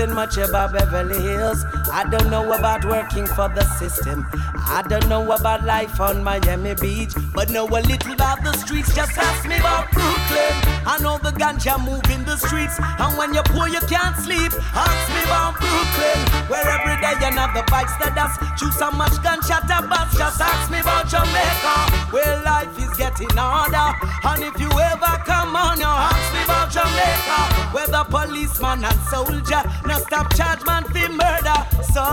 [0.00, 1.66] Nothing much about Beverly Hills.
[1.92, 4.26] I don't know about working for the system.
[4.66, 8.94] I don't know about life on Miami Beach, but know a little about the streets.
[8.94, 10.54] Just ask me about Brooklyn.
[10.86, 14.52] I know the ganja move in the streets, and when you're poor, you can't sleep.
[14.74, 18.40] Ask me about Brooklyn, where every day another bikes the dust.
[18.58, 20.16] Choose so much gunshot a bus.
[20.16, 21.74] Just ask me about Jamaica,
[22.12, 23.96] where life is getting harder.
[24.24, 27.38] And if you ever come on, you ask me about Jamaica,
[27.74, 31.58] where the policeman and soldier no stop charge man for murder.
[31.92, 32.04] So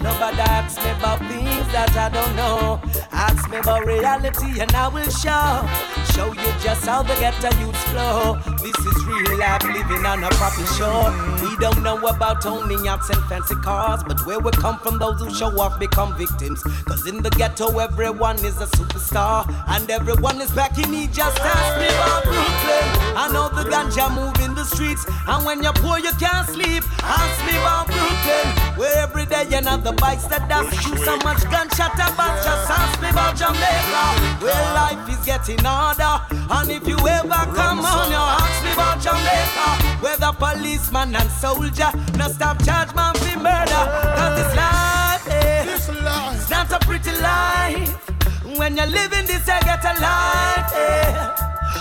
[0.00, 2.80] nobody asks me about things that I don't know.
[3.10, 5.66] Ask me about reality and I will show.
[6.12, 8.38] Show you just how the ghetto youths flow.
[8.62, 11.10] This is real life living on a proper shore.
[11.42, 15.20] We don't know about owning yachts and fancy cars, but where we come from, those
[15.20, 16.62] who show off become victims.
[16.84, 21.12] Cause in the ghetto, everyone is a superstar, and everyone is back in need.
[21.12, 22.86] Just ask me about Brooklyn.
[23.16, 26.84] I know the ganja move in the streets, and when you're poor, you can't sleep.
[27.02, 30.46] Ask me about Brooklyn, where every day another bikes that.
[30.80, 31.42] Shoot so much
[31.76, 32.42] gunshot about.
[32.42, 34.04] Just ask me about Jamaica,
[34.44, 36.24] where life is getting harder.
[36.50, 41.30] And if you ever come on, you ask me about Jamaica, where the policeman and
[41.30, 43.84] soldier no stop charge man for murder.
[44.16, 48.10] Cause this life, eh, it's not a pretty life.
[48.56, 51.32] When you're living this, you get a life, eh.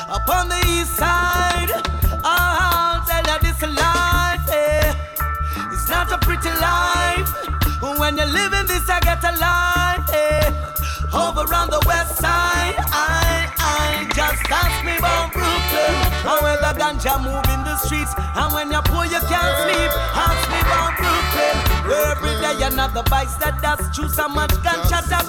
[0.09, 1.71] Up on the east side,
[2.23, 4.93] I'll tell you this life, eh.
[5.71, 7.04] It's not a pretty life.
[8.05, 10.05] When you're living this, I get a life.
[10.13, 10.53] Eh.
[11.09, 15.95] Over on the west side, I, I just ask me about Brooklyn.
[16.21, 19.89] And when the ganja move in the streets, and when you're poor, you can't sleep.
[20.13, 20.64] Ask me
[21.91, 23.93] every day another bites that dust.
[23.93, 24.55] Choose so much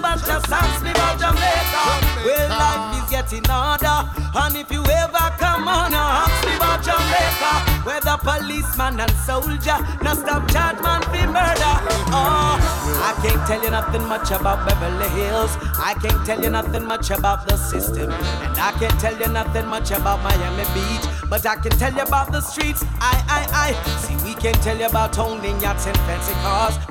[0.07, 0.19] about.
[0.27, 1.83] Just ask me about Jamaica.
[2.25, 4.09] Where life is getting harder.
[4.35, 7.53] And if you ever come on, ask me about Jamaica.
[7.87, 11.75] Where the policeman and soldier no stop charge man for murder.
[12.11, 12.59] Oh,
[13.03, 15.57] I can't tell you nothing much about Beverly Hills.
[15.79, 18.11] I can't tell you nothing much about the system.
[18.11, 21.07] And I can't tell you nothing much about Miami Beach.
[21.29, 22.85] But I can tell you about the streets.
[23.01, 23.99] I, I, I.
[23.99, 26.35] See, we can tell you about owning yachts and fancy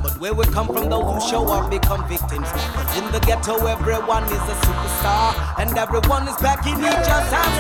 [0.04, 2.48] But where we come from, those who show up become victims.
[2.52, 5.32] Cause in the ghetto, everyone is a superstar.
[5.58, 7.08] And everyone is back in each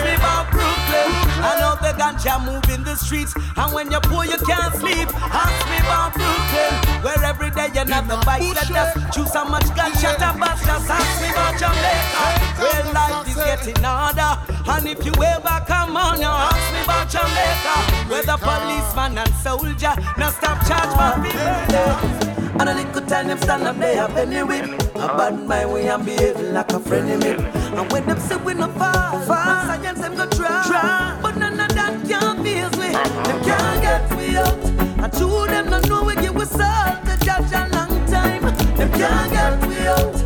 [0.03, 1.09] me about Brooklyn.
[1.39, 3.33] I know the ganja move in the streets.
[3.55, 5.07] And when you're poor, you can't sleep.
[5.15, 6.73] Ask me about Brooklyn.
[7.03, 10.59] Where every day you another bike let us choose how much gunshot a bus.
[10.67, 12.25] Just ask me about Jamaica.
[12.59, 14.34] Where life is getting harder.
[14.67, 17.75] And if you ever come on, you ask me about Jamaica.
[18.09, 22.35] Where the policeman and soldier now stop charge my people.
[22.59, 24.65] And a little time them stand up there have any whip.
[24.95, 27.31] A bad mind we and behaving like a me
[27.77, 31.59] And when them say we no fall, fall Science them go try, try But none
[31.59, 34.55] of that can phase we Them can't get we out.
[35.03, 38.43] And two them no know we give we salt The judge a long time.
[38.77, 40.24] Them can't get we out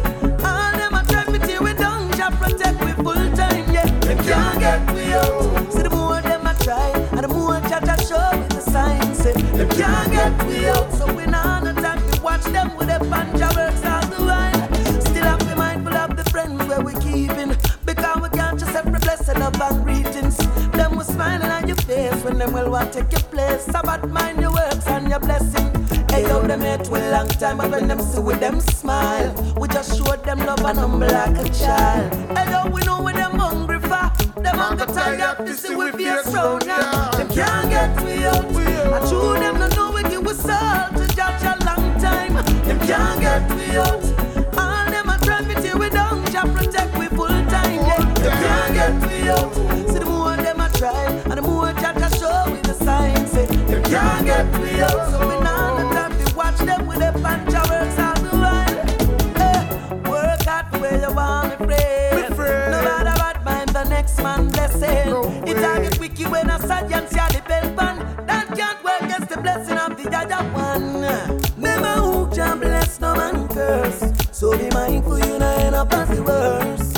[4.30, 5.74] can't get we out.
[5.74, 9.18] See the more them a try And the more Jah Jah show with the signs.
[9.18, 10.92] Say them can't get we out.
[10.94, 15.02] So we not no time to watch them with the panja works all the while.
[15.10, 17.56] Still have to mindful of the friends where we keeping
[17.86, 20.38] Because we can't just every blessing of and greetings.
[20.78, 23.64] Them will smiling on your face when them will want take your place.
[23.66, 25.68] Sabbath mind your works and your blessing.
[26.12, 29.68] Hey yo, them hate we long time But when them see with them smile We
[29.68, 32.14] just show them love and humble like a child.
[32.36, 33.09] Hey yo, we know
[34.60, 37.12] man go tied up to see we face round now.
[37.12, 38.46] Them can't get me out.
[38.96, 42.34] I true them no know when you was sold to judge a long time.
[42.68, 44.04] Them can't get me out.
[44.58, 46.26] All them a try me till we down.
[46.32, 47.82] Jah protect we full time.
[48.24, 49.54] Them can't get me out.
[49.92, 53.32] See the more them a try and the more Jah show me the signs.
[53.32, 55.29] Them can't get me out.
[70.48, 71.52] that.
[71.58, 74.12] Never who can bless no man curse.
[74.32, 76.89] So be mindful you not end up as the worst.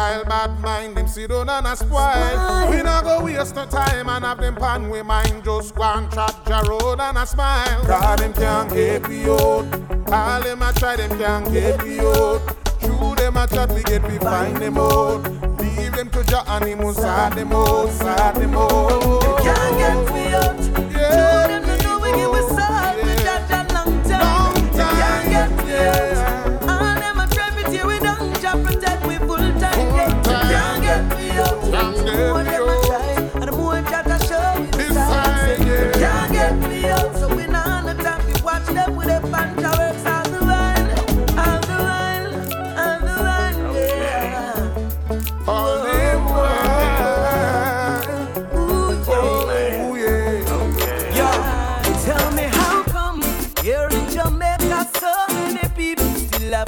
[0.00, 2.70] vile bad mind, them sit down and a spoil.
[2.70, 5.44] We not go waste no time and have them pan we mind.
[5.44, 7.84] Just go and trap your road and a smile.
[7.86, 9.66] God, them can't get me out.
[10.12, 12.40] All them a try, them can't get me out.
[12.80, 15.22] Through them a chat, we get we find them out.
[15.60, 19.38] Leave them to Jah your animals, sad them out, sad them out.
[19.44, 20.49] Can't get me out.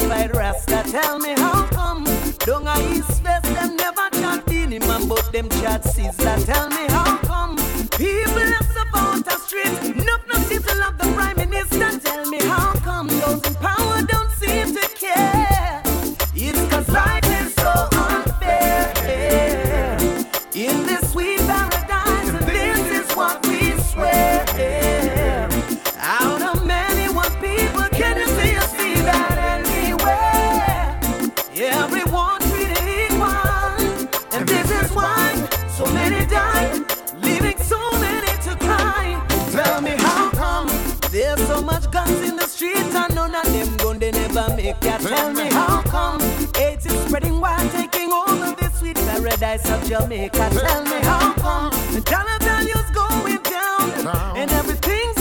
[0.03, 0.83] certified Rasta.
[0.91, 2.05] Tell me how come?
[2.39, 6.45] Down a East face, them never chat minimum, but them chat sizzler.
[6.45, 7.57] Tell me how come?
[7.91, 10.02] People have about a street.
[45.13, 46.23] Tell me how come
[46.57, 50.49] AIDS is spreading while taking all of the sweet paradise of Jamaica.
[50.51, 55.12] Tell me how come the dollar value's going down and everything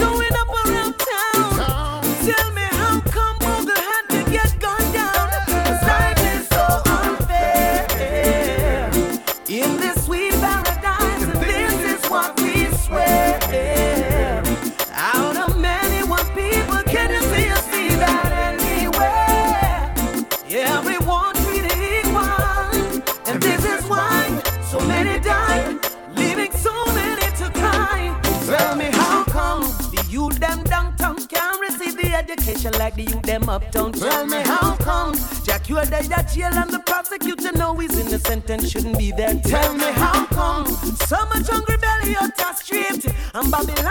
[33.31, 35.15] them up, don't tell me how come.
[35.45, 39.11] Jack, you are dead at jail and the prosecutor know he's innocent and shouldn't be
[39.11, 39.35] there.
[39.39, 40.67] Tell me how come.
[41.09, 43.90] So much hungry belly out of street and Babylon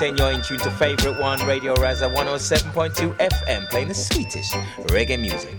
[0.00, 4.54] maintain you're in tune to favorite one, Radio Rasa 107.2 FM, playing the sweetest
[4.92, 5.56] reggae music.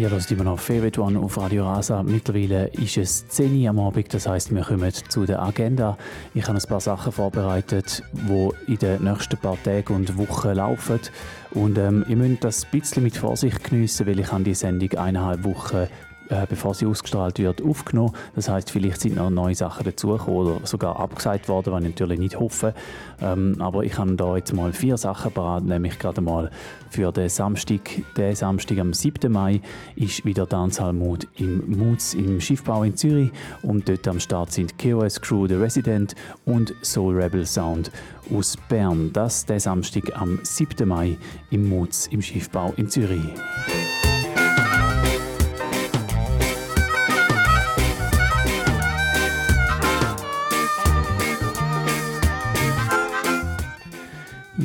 [0.00, 2.02] Ihr hört immer noch Favorite One auf Radio Rasa.
[2.02, 5.98] Mittlerweile ist es 10 Uhr am Abend, das heisst, wir kommen zu der Agenda.
[6.32, 11.00] Ich habe ein paar Sachen vorbereitet, die in den nächsten paar Tagen und Wochen laufen.
[11.50, 14.90] Und ähm, ihr müsst das ein bisschen mit Vorsicht geniessen, weil ich habe die Sendung
[14.98, 15.86] eineinhalb Wochen
[16.30, 18.12] äh, bevor sie ausgestrahlt wird, aufgenommen.
[18.34, 22.18] Das heißt, vielleicht sind noch neue Sachen dazugekommen oder sogar abgesagt worden, was ich natürlich
[22.18, 22.72] nicht hoffe.
[23.20, 26.50] Ähm, aber ich habe da jetzt mal vier Sachen parat, nämlich gerade mal
[26.88, 27.80] für den Samstag,
[28.16, 29.30] den Samstag am 7.
[29.30, 29.60] Mai
[29.96, 33.30] ist wieder Dancehall Mood im Moods im Schiffbau in Zürich
[33.62, 36.14] und dort am Start sind KOS Crew, The Resident
[36.44, 37.90] und Soul Rebel Sound
[38.34, 39.12] aus Bern.
[39.12, 40.88] Das der Samstag am 7.
[40.88, 41.18] Mai
[41.50, 43.20] im Moods im Schiffbau in Zürich.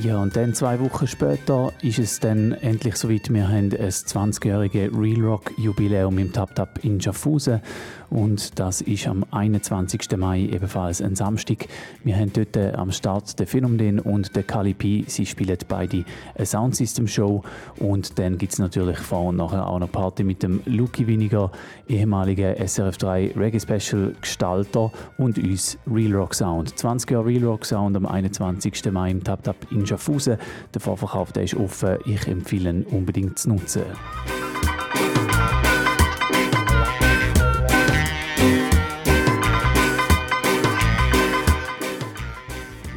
[0.03, 3.33] Ja, und dann zwei Wochen später ist es dann endlich soweit.
[3.33, 7.61] Wir haben ein 20-jähriges Real Rock Jubiläum im Tap Tap in Schaffhausen
[8.09, 10.17] und das ist am 21.
[10.17, 11.67] Mai ebenfalls ein Samstag.
[12.03, 15.03] Wir haben dort äh, am Start den Phänomen und den Kali P.
[15.07, 17.43] Sie spielen beide eine Soundsystem Show
[17.79, 21.51] und dann gibt es natürlich vor und nachher auch noch Party mit dem Luki Winiger,
[21.87, 26.77] ehemaligen SRF3 Reggae Special Gestalter und uns Real Rock Sound.
[26.77, 28.91] 20 Jahre Real Rock Sound am 21.
[28.91, 30.37] Mai im Tap Tap in Schaffhausen.
[30.73, 31.97] Der Vorverkauf der ist offen.
[32.05, 33.83] Ich empfehle ihn unbedingt zu nutzen.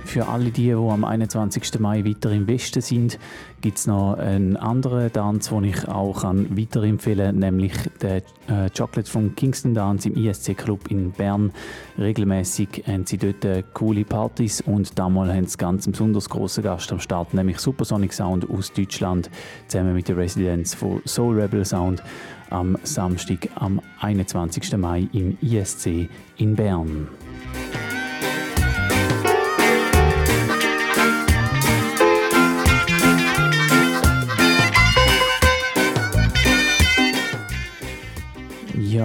[0.09, 1.81] Für alle die, die am 21.
[1.81, 3.19] Mai weiter im Westen sind,
[3.61, 9.11] gibt es noch einen anderen Tanz, den ich auch weiterempfehlen kann, nämlich den äh, Chocolate
[9.11, 11.53] from Kingston Dance im ISC Club in Bern.
[11.99, 16.91] Regelmäßig haben sie dort äh, coole Partys und damals haben sie ganz besonders grossen Gast
[16.91, 19.29] am Start, nämlich Supersonic Sound aus Deutschland,
[19.67, 22.03] zusammen mit der Residents von Soul Rebel Sound
[22.49, 24.75] am Samstag, am 21.
[24.79, 27.09] Mai im ISC in Bern.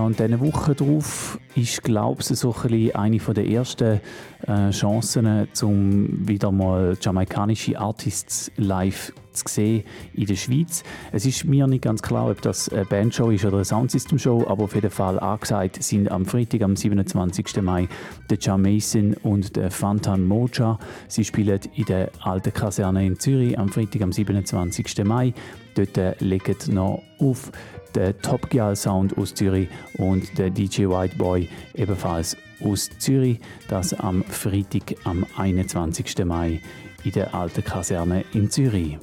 [0.04, 4.02] Und diese Woche drauf ist, glaube ich, so ein eine der ersten
[4.46, 9.84] äh, Chancen, um wieder mal jamaikanische Artists live zu sehen
[10.14, 10.84] in der Schweiz.
[11.12, 14.66] Es ist mir nicht ganz klar, ob das eine Bandshow ist oder eine Soundsystem-Show, aber
[14.66, 17.62] auf jeden Fall angesagt sind am Freitag, am 27.
[17.62, 17.88] Mai,
[18.30, 20.78] der Mason und der Fantan Moja.
[21.08, 25.04] Sie spielen in der alten Kaserne in Zürich am Freitag, am 27.
[25.06, 25.34] Mai.
[25.76, 27.52] Dort legen noch auf
[27.96, 33.40] der Top Gear Sound aus Zürich und der DJ White Boy ebenfalls aus Zürich.
[33.68, 36.26] Das am Freitag, am 21.
[36.26, 36.62] Mai
[37.04, 38.98] in der alten Kaserne in Zürich.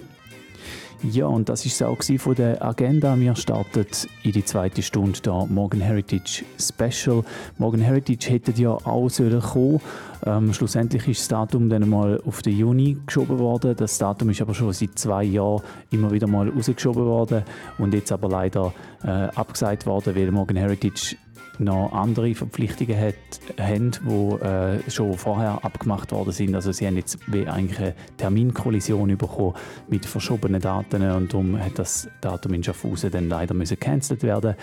[1.03, 3.19] Ja, und das ist es auch von der Agenda.
[3.19, 3.87] Wir starten
[4.23, 7.25] in die zweite Stunde da Morgan Heritage Special.
[7.57, 9.81] Morgan Heritage hätte ja auch sollen kommen.
[10.27, 13.75] Ähm, schlussendlich ist das Datum dann mal auf den Juni geschoben worden.
[13.77, 17.45] Das Datum ist aber schon seit zwei Jahren immer wieder mal rausgeschoben worden
[17.79, 21.17] und jetzt aber leider äh, abgesagt worden, weil Morgan Heritage
[21.61, 23.15] noch andere Verpflichtungen hat,
[23.59, 26.55] haben, die äh, schon vorher abgemacht worden sind.
[26.55, 29.55] Also sie haben jetzt wie eigentlich eine Terminkollision bekommen
[29.89, 34.55] mit verschobenen Daten und darum hat das Datum in Schaffhausen dann leider müssen gecancelt werden.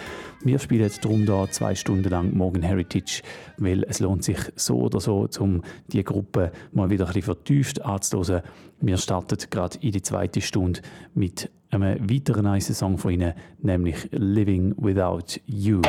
[0.43, 3.21] Wir spielen darum da zwei Stunden lang Morgan Heritage,
[3.57, 7.85] weil es lohnt sich so oder so, um die Gruppe mal wieder ein bisschen vertieft
[7.85, 8.41] anzuhören.
[8.79, 10.81] Wir starten gerade in die zweite Stunde
[11.13, 15.81] mit einem weiteren nice Song von ihnen, nämlich Living Without You.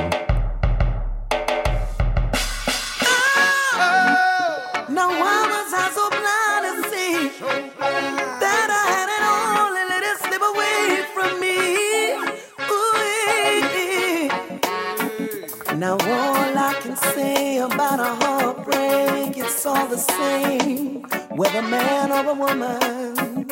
[19.98, 21.02] The same,
[21.36, 23.46] whether man or a woman.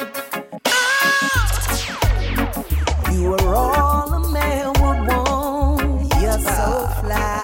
[0.64, 1.72] Ah!
[3.12, 6.14] You are all a man would want.
[6.20, 7.42] You're so fly.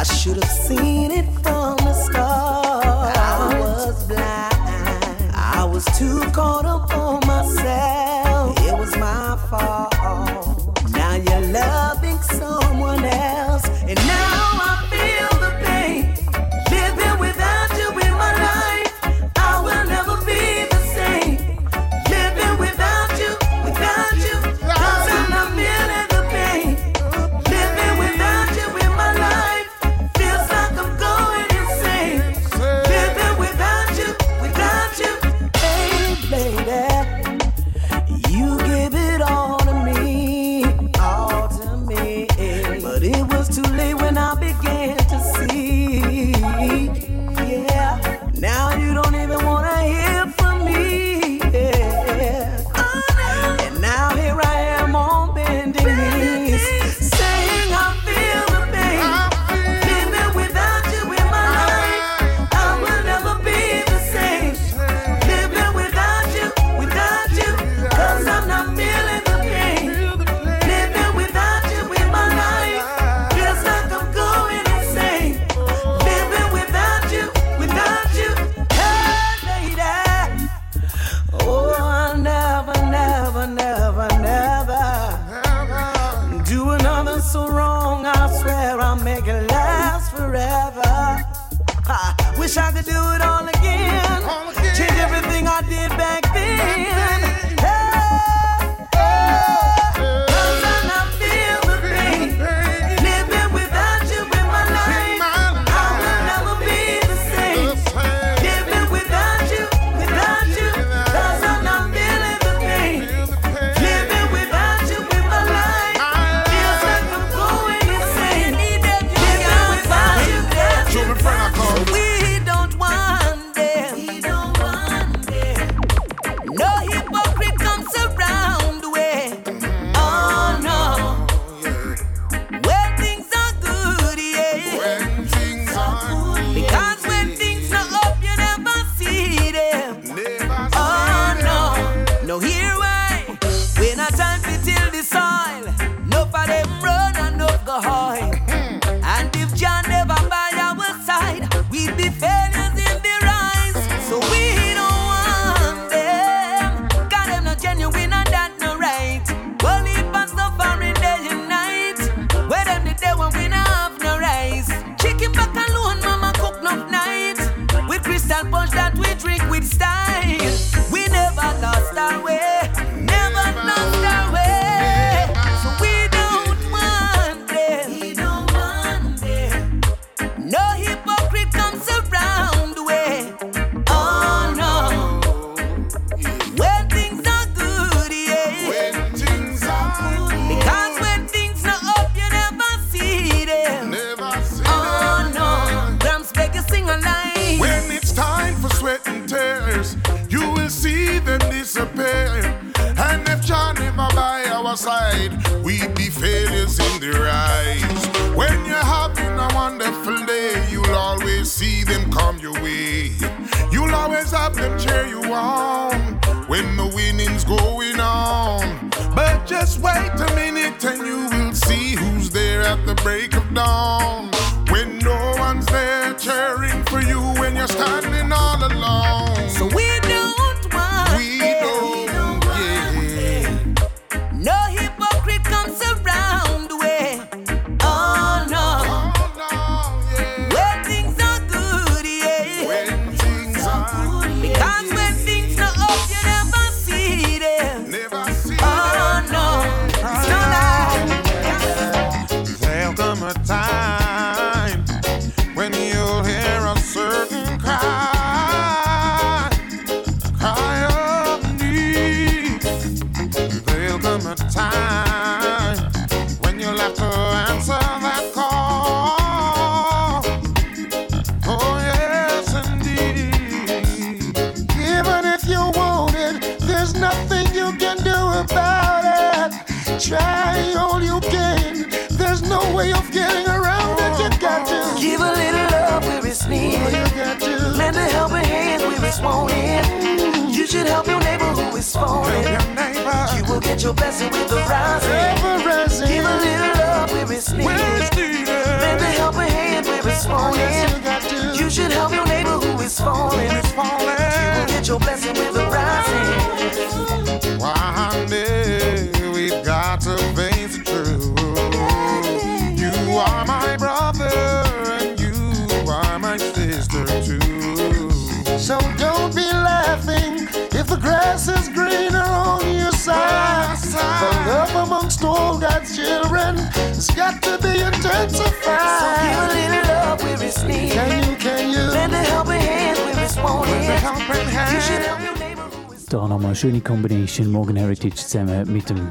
[0.00, 3.16] I should have seen it from the start.
[3.16, 5.32] I was blind.
[5.34, 8.58] I was too caught up on myself.
[8.68, 9.83] It was my fault.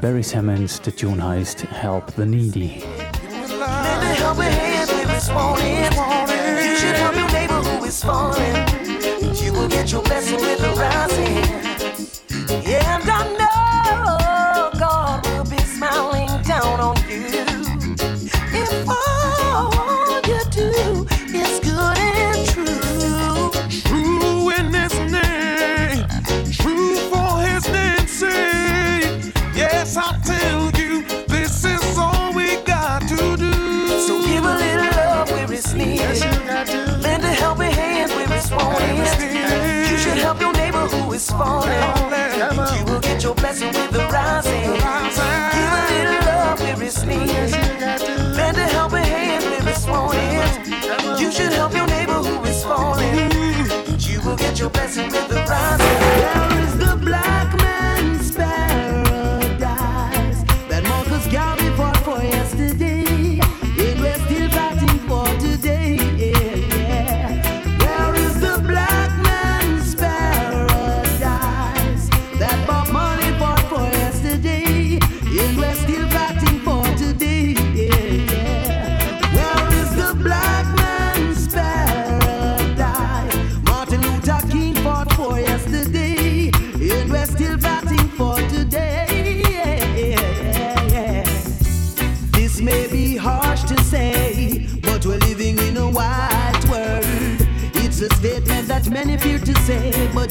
[0.04, 2.84] Barry Simmons, the Tune heist, Help the Needy.
[9.42, 11.43] You will get your blessing with the rising.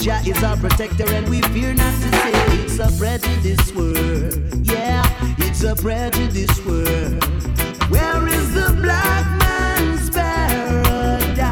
[0.04, 4.68] Jah is our protector and we fear not to say it's a prejudice world.
[4.68, 5.02] Yeah,
[5.38, 7.24] it's a prejudice world.
[7.90, 11.48] Where is the black man's paradise?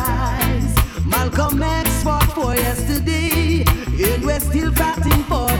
[1.06, 5.51] Malcolm X fought for yesterday, and we're still fighting for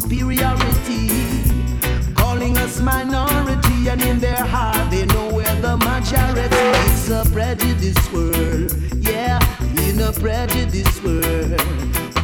[0.00, 1.08] superiority.
[2.14, 6.64] Calling us minority, and in their heart they know we're the majority.
[6.86, 9.38] It's a prejudice world, yeah,
[9.86, 11.60] in a prejudice world.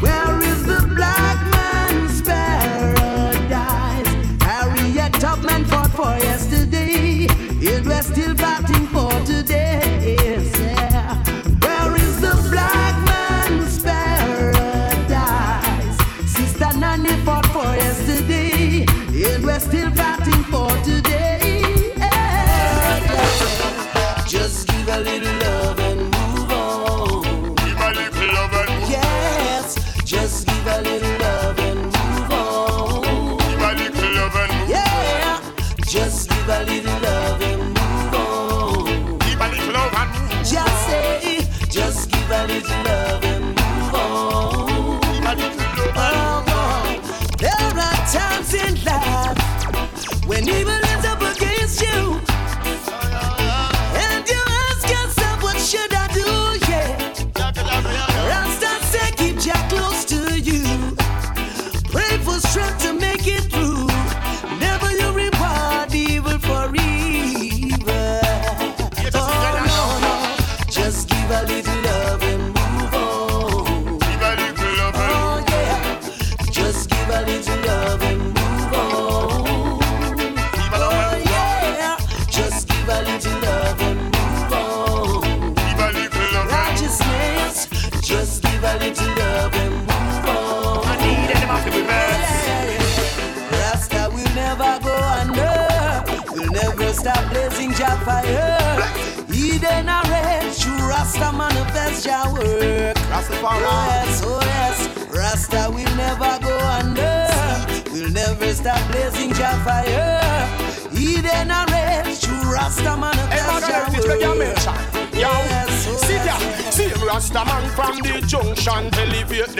[0.02, 4.08] Where is the black man's paradise?
[4.42, 6.49] Harriet Tubman fought for yesterday,
[19.60, 21.62] still fighting for today.
[24.26, 25.39] Just give a little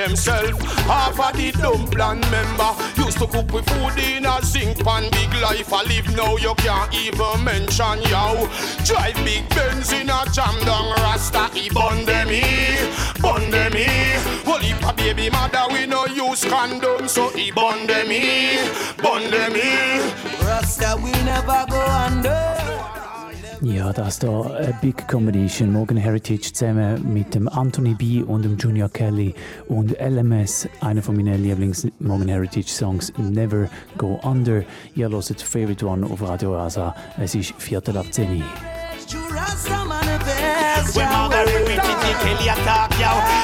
[0.00, 0.64] themselves.
[0.88, 5.04] Half of the dumpling member used to cook with food in a zinc pan.
[5.10, 8.48] Big life I live now, you can't even mention yo.
[8.84, 11.50] Drive big Benz in a jam down Rasta.
[11.52, 12.42] He bun them he,
[13.20, 13.90] bun them he.
[14.46, 18.58] Well, if a baby mother we no use condom, so he bun them he,
[19.02, 20.00] bun them he.
[20.44, 22.39] Rasta will never go under.
[23.62, 25.70] Ja, das da eine Big Combination.
[25.70, 29.34] Morgan Heritage zusammen mit dem Anthony B und dem Junior Kelly
[29.68, 33.68] und LMS, einer von meinen Lieblings Morgan Heritage Songs, Never
[33.98, 34.62] Go Under.
[34.94, 36.94] Ihr hört Favorite One auf Radio Rasa.
[37.18, 38.44] Es ist Viertel ab 10 Uhr.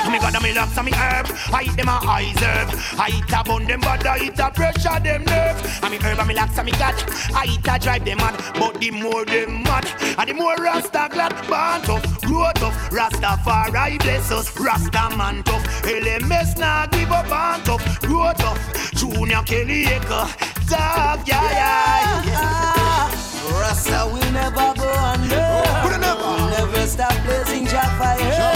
[0.07, 0.15] True Rasta manifest When Jah Margaret work.
[0.15, 2.01] Richie Kelly attack yo Me got them locks and me herb I eat them a
[2.07, 2.69] eyes herb
[2.99, 6.19] I eat a bun them bad I eat a pressure them nerve And me herb
[6.19, 6.95] and me locks and me got
[7.35, 9.87] I eat a drive them mad But the more them mad.
[10.19, 12.91] And the more Rasta glad Born tough, grow tough.
[12.91, 15.65] Rastafari bless us Rasta man tough.
[15.83, 18.93] LMS nah give up Born tough, grow tough.
[18.95, 20.27] Junior Kelly Echo
[20.69, 22.24] Talk yeah yeah.
[22.24, 23.27] Yeah
[23.61, 25.62] Rasta will never go under.
[25.85, 26.87] We'll never.
[26.87, 28.56] Stop blazing Jah fire.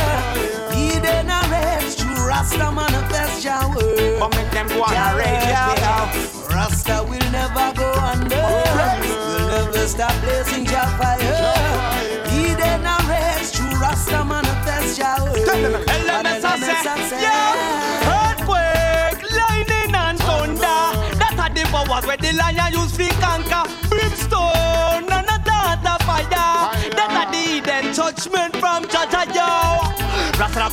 [2.40, 4.18] Rasta manifest Jah word.
[4.18, 6.08] But make them go on a rage work, yeah yeah.
[6.48, 8.34] Rasta will never go under.
[9.04, 11.20] We'll never stop blazing Jah fire.
[12.32, 15.48] Eden a rest, true Rasta manifest Jah word.
[15.52, 18.08] And LMS I LMS say, yeah.
[18.08, 20.80] Earthquake, lightning and thunder.
[21.20, 23.68] That are the powers where the lion use to conquer.
[23.90, 25.36] Brimstone and a
[25.92, 26.72] of fire.
[26.96, 28.54] That are the hidden judgment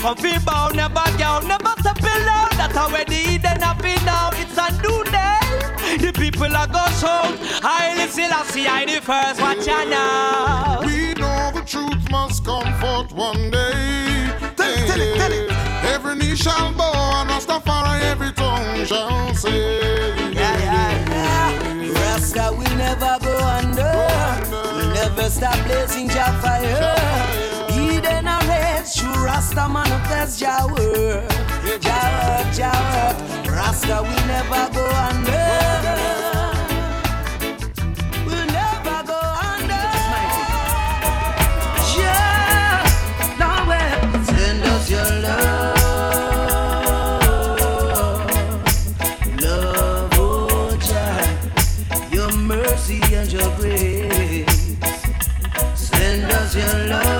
[0.01, 2.45] come fi bow, never go, never step below.
[2.57, 4.29] That are where the hidden happy now.
[4.33, 5.97] It's a new day.
[5.97, 7.37] The people are go shout.
[7.61, 10.81] Haile Selassie, I see I the first watch ya now.
[10.85, 14.29] We know the truth must come forth one day.
[14.55, 15.51] Tell it, tell it, tell it.
[15.51, 19.79] Eh, every knee shall bow and Rastafari every tongue shall say.
[20.33, 21.91] Yeah, yeah, yeah.
[21.93, 23.93] Rasta will never go under.
[24.75, 27.36] We'll never just a blazing Jah fire.
[29.27, 30.07] Rasta man up
[30.71, 31.27] word.
[31.81, 33.17] Jah word,
[33.51, 35.47] Rasta will never go under.
[38.25, 39.19] We'll never go
[39.51, 39.87] under.
[44.23, 45.77] Send us your love,
[49.41, 50.69] love, oh
[52.13, 54.77] your mercy and your grace.
[55.75, 57.16] Send us your love,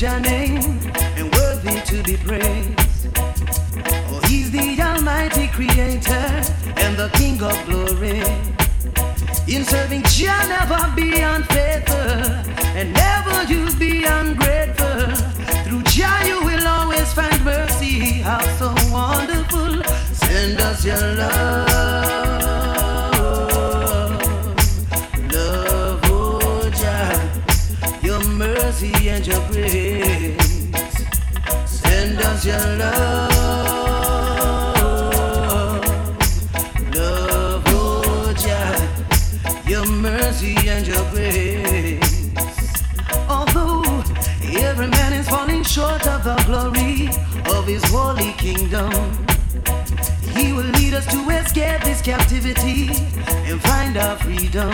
[0.00, 0.78] your name,
[1.16, 3.08] and worthy to be praised.
[4.10, 6.26] Oh, he's the Almighty Creator
[6.76, 8.22] and the King of glory.
[9.52, 11.96] In serving Jah, never be unfaithful,
[12.78, 15.10] and never you be ungrateful.
[15.64, 18.20] Through Jah, you will always find mercy.
[18.22, 19.82] How so wonderful!
[20.14, 21.68] Send us your love,
[25.32, 26.38] love, oh
[28.38, 29.87] mercy and your grace.
[32.44, 33.32] Your love,
[36.94, 42.32] love, oh Jah, your mercy and your grace.
[43.28, 43.82] Although
[44.56, 47.08] every man is falling short of the glory
[47.54, 48.92] of his holy kingdom,
[50.36, 52.88] he will lead us to escape this captivity
[53.50, 54.72] and find our freedom.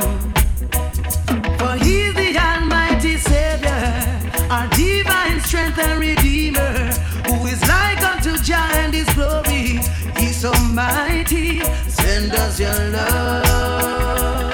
[1.59, 4.21] For he's the Almighty Savior,
[4.51, 6.94] our divine strength and Redeemer,
[10.45, 11.61] He's so mighty.
[11.89, 14.54] Send us your love,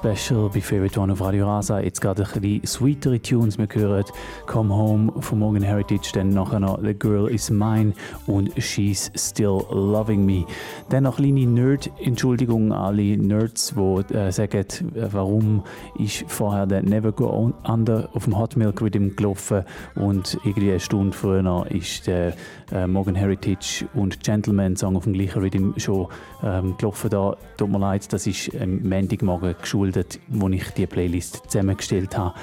[0.00, 0.62] Special bei
[0.96, 1.80] One auf Radio Rasa.
[1.80, 3.58] Jetzt gerade ein bisschen sweetere Tunes.
[3.58, 4.06] Wir hören
[4.46, 7.92] Come Home von Morgan Heritage, dann nachher noch The Girl Is Mine
[8.26, 10.46] und She's Still Loving Me.
[10.90, 14.64] Dann noch kleine Nerd-Entschuldigung alle Nerds, die äh, sagen,
[14.94, 15.62] warum
[15.96, 19.62] ich vorher den Never Go Under auf dem Hot Milk Rhythm gelaufen
[19.94, 22.34] und irgendwie eine Stunde früher ist der
[22.72, 26.08] äh, Morgan Heritage und Gentleman Song auf dem gleichen Rhythm schon
[26.42, 27.08] ähm, gelaufen.
[27.08, 32.34] Da tut mir leid, das ist am Montagmorgen geschuldet, wo ich die Playlist zusammengestellt habe.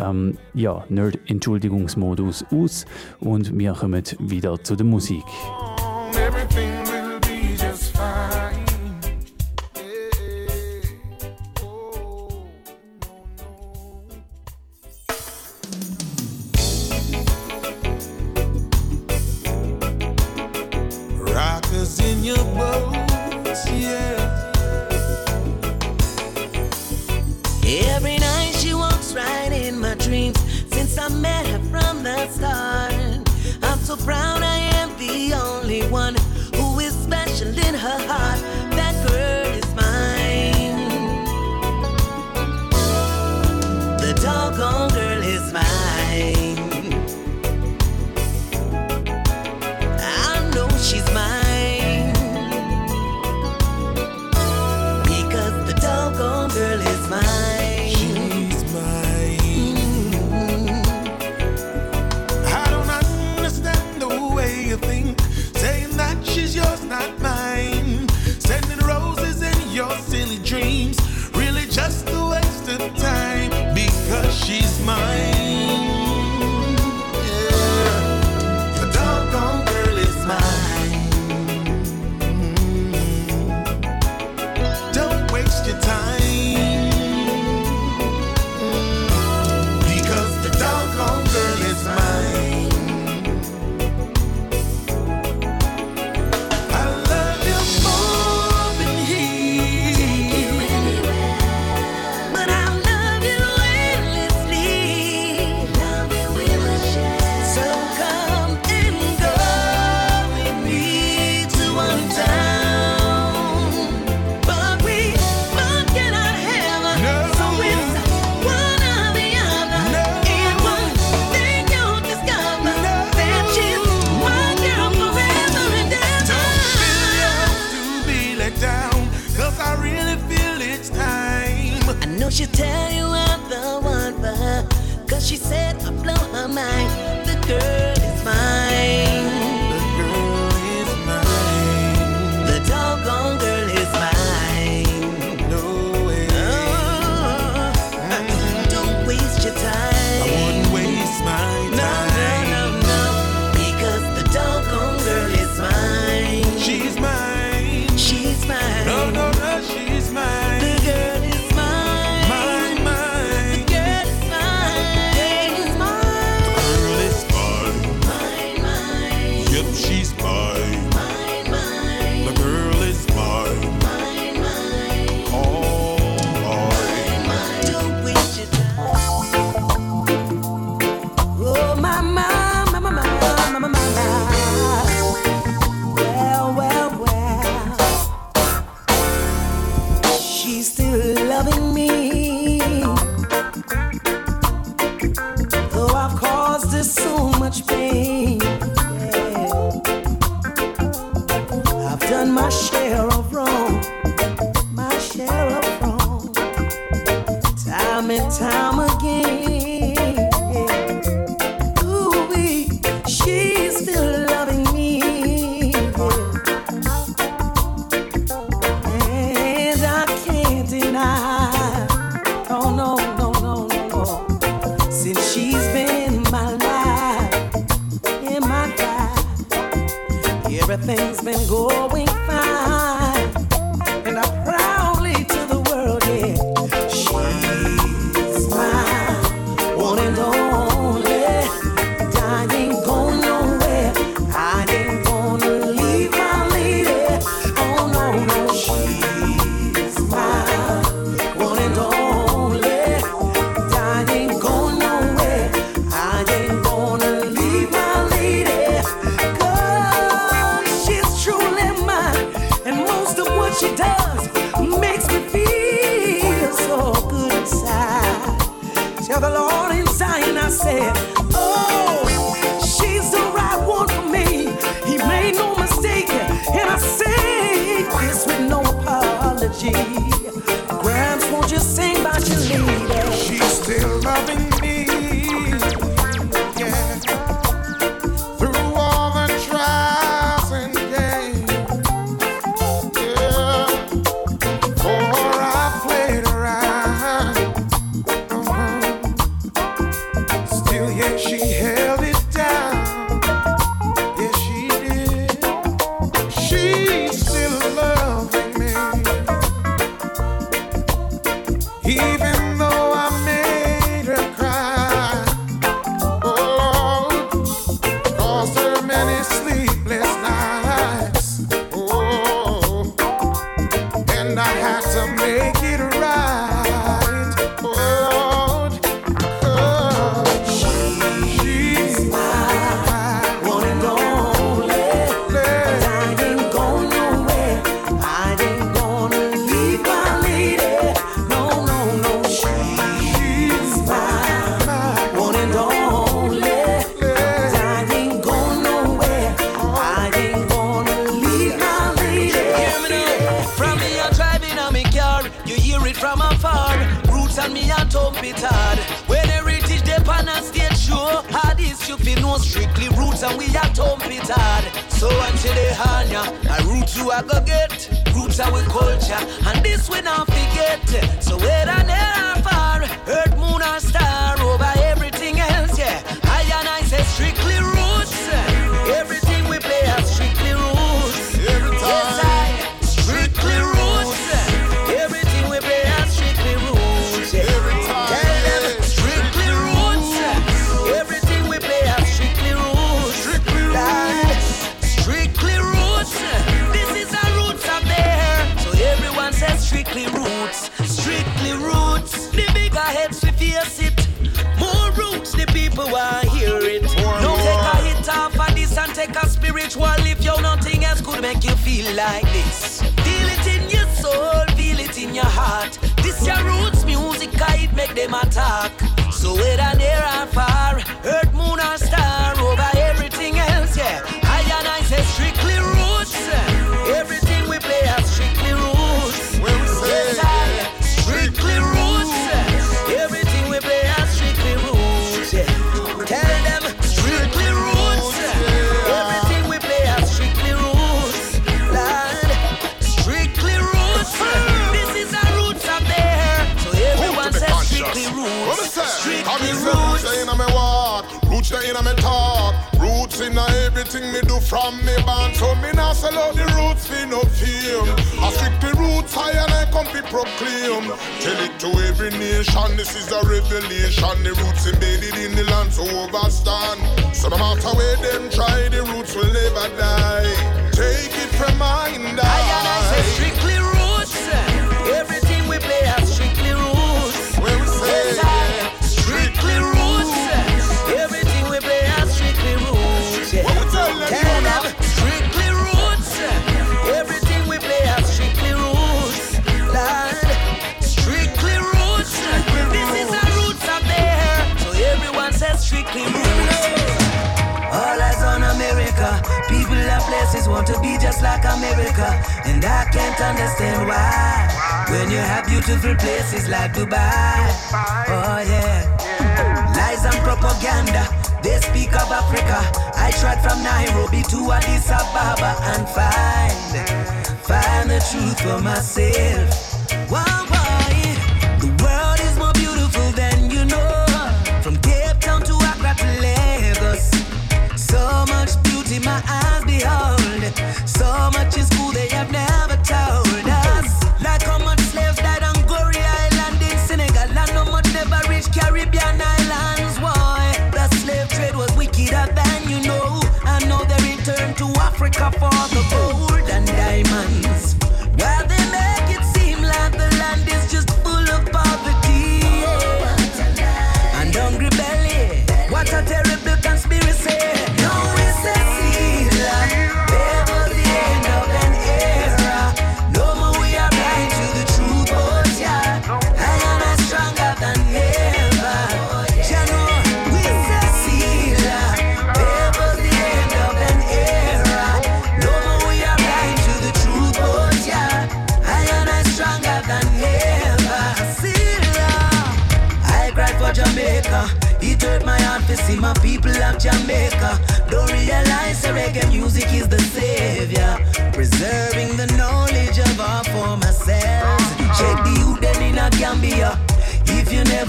[0.00, 2.86] Ähm, ja, Nerd-Entschuldigungsmodus aus
[3.18, 5.24] und wir kommen wieder zu der Musik.
[6.14, 6.77] Everything
[34.08, 36.16] proud I am the only one
[36.54, 38.57] who is special in her heart.
[74.88, 75.37] Mine.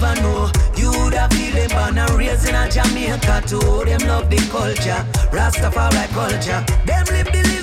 [0.00, 0.50] never know.
[0.76, 3.84] You da feel them born and raised in a Jamaica too.
[3.84, 6.64] Them love the culture, Rastafari culture.
[6.86, 7.59] Them live the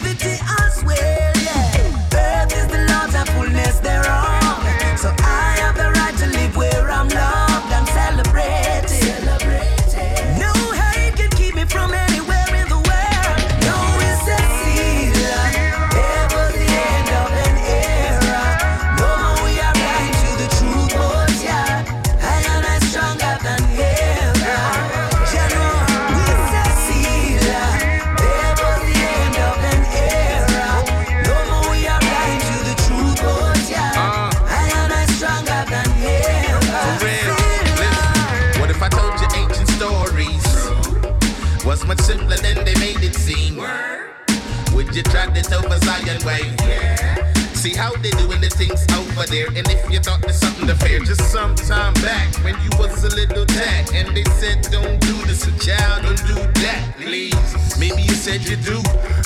[49.18, 49.48] over there.
[49.48, 53.03] And if you thought there's something to fear, just some time back when you was
[53.03, 57.77] a little tad, and they said don't do this, a child, don't do that, please.
[57.80, 58.81] Maybe you said you do,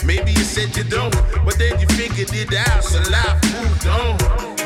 [0.05, 1.15] maybe you said you don't,
[1.45, 4.17] but then you figured it out, so life moved on.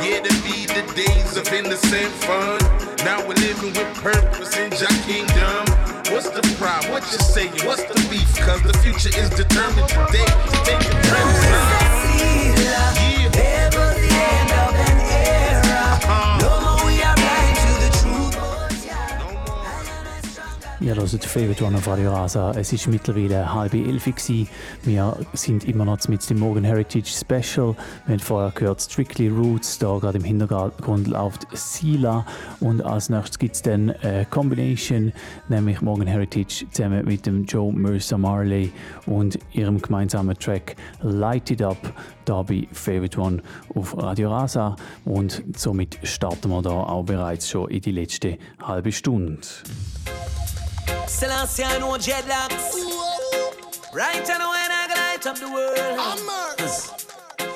[0.03, 2.59] Yeah, to be the days of innocent fun.
[3.03, 5.65] Now we're living with purpose in your kingdom.
[6.13, 6.91] What's the problem?
[6.91, 7.53] What you saying?
[7.65, 8.29] What's the beef?
[8.45, 11.74] Cause the future is determined today to take the
[20.85, 22.51] Ihr hört Favorite One auf Radio Rasa.
[22.51, 24.05] Es ist mittlerweile halb elf.
[24.83, 27.75] Wir sind immer noch mit dem Morgan Heritage Special.
[28.05, 29.79] Wir haben vorher gehört Strictly Roots.
[29.79, 32.23] Da gerade im Hintergrund läuft Sila.
[32.59, 35.11] Und als nächstes gibt es dann eine Combination,
[35.49, 38.71] nämlich Morgan Heritage zusammen mit dem Joe Mercer Marley
[39.07, 41.79] und ihrem gemeinsamen Track Light It Up.
[42.25, 43.41] Da bei Favorite One
[43.73, 44.75] auf Radio Rasa.
[45.03, 49.41] Und somit starten wir da auch bereits schon in die letzte halbe Stunde.
[51.07, 52.75] Selassie, I know dreadlocks.
[53.93, 55.77] Right I know when I light up the world.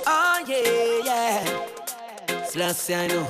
[0.07, 2.43] Oh yeah, yeah.
[2.45, 3.27] Selassie, I know.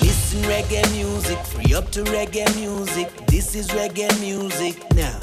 [0.00, 3.10] Listen reggae music, free up to reggae music.
[3.26, 5.20] This is reggae music now.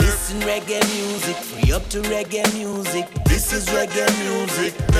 [0.00, 3.06] Listen reggae music, free up to reggae music.
[3.24, 4.93] This is reggae music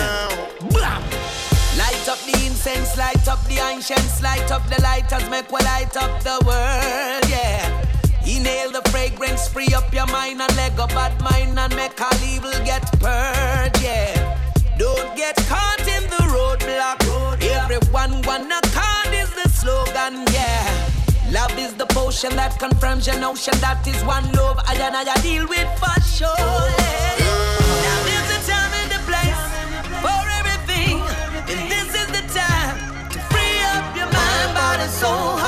[3.34, 7.66] up the ancients, light up the lighters, make we light up the world, yeah.
[8.24, 12.22] Inhale the fragrance, free up your mind and let go bad mind and make all
[12.22, 14.38] evil get purged, yeah.
[14.78, 17.00] Don't get caught in the roadblock.
[17.42, 20.90] Everyone wanna card is the slogan, yeah.
[21.32, 24.58] Love is the potion that confirms your notion that is one love.
[24.64, 26.70] I and I deal with for sure.
[26.78, 27.23] yeah.
[34.86, 35.43] Body,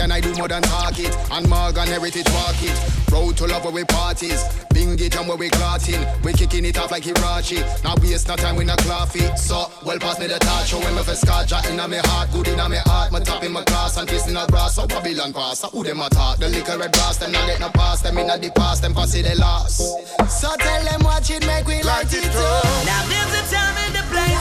[0.00, 2.78] and I do more than talk it, and Morgan Heritage walk it.
[3.10, 4.44] Road to love where we parties,
[4.74, 6.04] bing it and where we clotting.
[6.22, 7.62] We kicking it off like Hirachi.
[7.82, 9.26] Now waste no time we not coffee.
[9.36, 12.68] So well pass me the touch, show me for scarja inna me heart, good inna
[12.68, 13.12] me heart.
[13.12, 14.74] Me top in my class and kissing a grass.
[14.74, 16.38] So Babylon pass, so who them attack?
[16.38, 18.02] The liquor red brass, them not get no pass.
[18.02, 19.78] Them inna the past, them pass it the last.
[19.78, 22.64] So tell them watch it, make we light it up.
[22.84, 24.36] Now there's a time and a place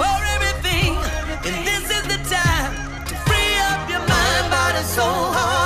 [0.00, 0.49] for everything,
[5.00, 5.59] body, soul,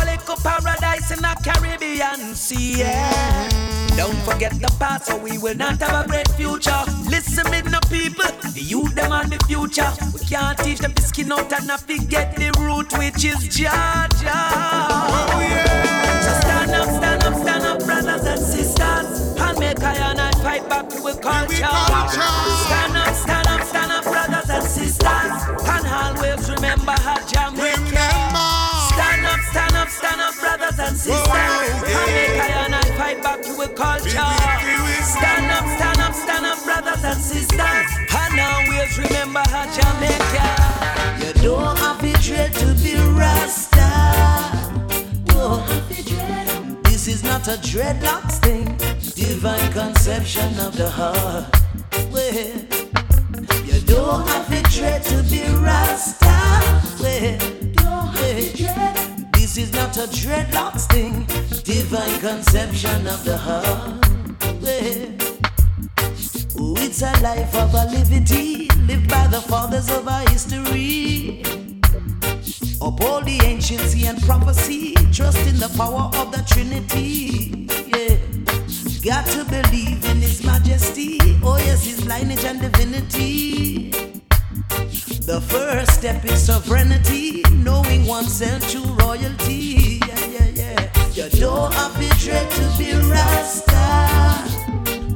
[0.00, 2.78] our little paradise in the Caribbean Sea.
[2.78, 3.48] Yeah.
[3.96, 6.82] Don't forget the past, or we will not have a great future.
[7.08, 8.24] Listen, me, no people,
[8.54, 9.90] the youth them on the future.
[10.14, 14.08] We can't teach them to skin out and not forget the root, which is Jaja.
[14.24, 16.20] Oh, yeah.
[16.22, 20.32] So stand up, stand up, stand up, brothers and sisters, and make I and I
[20.42, 21.62] fight back to a culture.
[21.62, 22.32] culture.
[22.64, 25.32] Stand up, stand up, stand up, brothers and sisters,
[25.68, 27.54] and always remember how Jam
[31.78, 34.10] Connect and fight back to a culture.
[35.02, 37.88] Stand up, stand up, stand up, brothers and sisters.
[38.10, 40.46] And always remember how Jamaica.
[41.20, 43.88] You don't have to dread to be Rasta.
[45.32, 45.64] Whoa.
[46.84, 48.76] This is not a dreadlocks thing.
[49.14, 51.44] Divine conception of the heart.
[52.12, 52.34] Well,
[53.64, 56.26] you don't have to dread to be Rasta.
[57.02, 57.38] Well,
[57.72, 59.09] don't have to dread.
[59.52, 61.26] This is not a dreadlocks thing,
[61.64, 64.06] divine conception of the heart.
[64.60, 65.10] Yeah.
[66.78, 71.42] It's a life of a liberty, lived by the fathers of our history.
[72.80, 77.66] Uphold the ancients and prophecy, trust in the power of the Trinity.
[77.90, 78.18] Yeah.
[79.02, 83.79] Got to believe in His majesty, oh yes, His lineage and divinity.
[85.30, 90.00] The first step is sovereignty, knowing oneself true royalty.
[90.04, 91.26] Yeah, yeah, yeah.
[91.26, 93.78] You don't have to dread to be Rasta.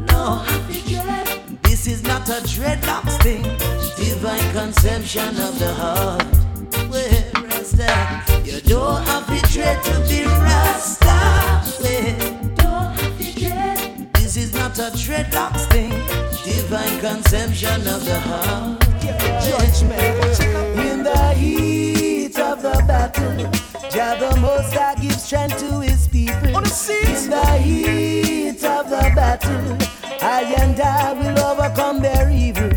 [0.07, 1.27] No, have to dread.
[1.65, 3.43] this is not a dreadlocks thing.
[3.97, 6.23] Divine conception of the heart.
[6.89, 11.19] Where Rasta, you don't have to dread to be Rasta.
[11.83, 12.17] Where?
[12.55, 14.15] Don't have to dread.
[14.15, 15.91] this is not a dreadlocks thing.
[16.45, 18.84] Divine conception of the heart.
[19.07, 23.37] In the heat of the battle,
[23.91, 26.49] Jah the Most High gives strength to His people.
[26.49, 29.77] In the heat of the battle,
[30.23, 32.71] I and I will overcome their evil.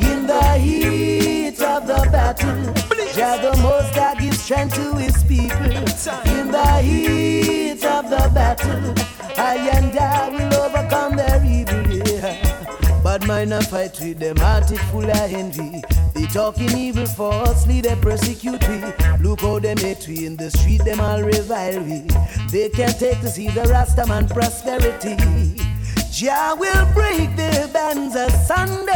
[0.00, 2.72] In the heat of the battle,
[3.14, 5.66] Jah the Most High gives strength to His people.
[6.38, 8.94] In the heat of the battle,
[9.36, 10.53] I and I will
[13.26, 15.82] Bad mind a fight with them, heart it full of envy.
[16.14, 18.82] They talking evil falsely, they persecute we.
[19.18, 22.02] Look how them hate we in the street, them all revile we.
[22.50, 25.16] They can't take to see the Rastaman prosperity.
[26.12, 28.92] Jah will break the bands asunder.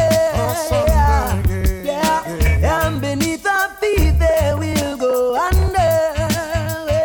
[1.82, 6.12] Yeah, and beneath our feet they will go under.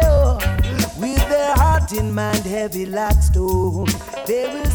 [0.04, 0.40] Oh,
[1.00, 3.88] With their heart in mind heavy like stone,
[4.28, 4.73] they will I I.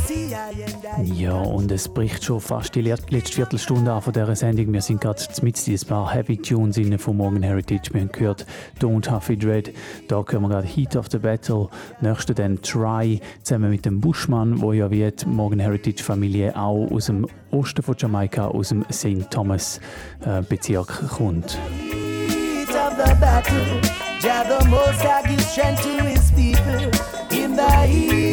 [1.05, 4.73] Ja, und es bricht schon fast die let- letzte Viertelstunde an von dieser Sendung.
[4.73, 7.93] Wir sind gerade mit ein paar Heavy Tunes inne von Morgan Heritage.
[7.93, 8.47] Wir haben gehört
[8.81, 9.73] Don't Huffy Dread.
[10.09, 11.69] Da hören wir gerade Heat of the Battle.
[12.01, 16.90] Nächste dann Try zusammen mit dem Bushman, wo ja wie die Morgan Heritage Familie auch
[16.90, 19.31] aus dem Osten von Jamaika, aus dem St.
[19.31, 19.81] Thomas
[20.24, 21.59] äh, Bezirk kommt.
[21.89, 23.81] heat of the battle.
[24.20, 26.90] Jah the Most High gives strength to His people.
[27.31, 28.28] In the heat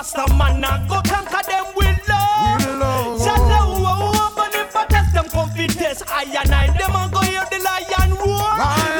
[0.00, 3.20] Rasta man and go conquer them with love.
[3.20, 3.84] Jah know who
[4.16, 6.04] open if I test them come fit test.
[6.08, 8.48] I and I them a go hear the lion roar.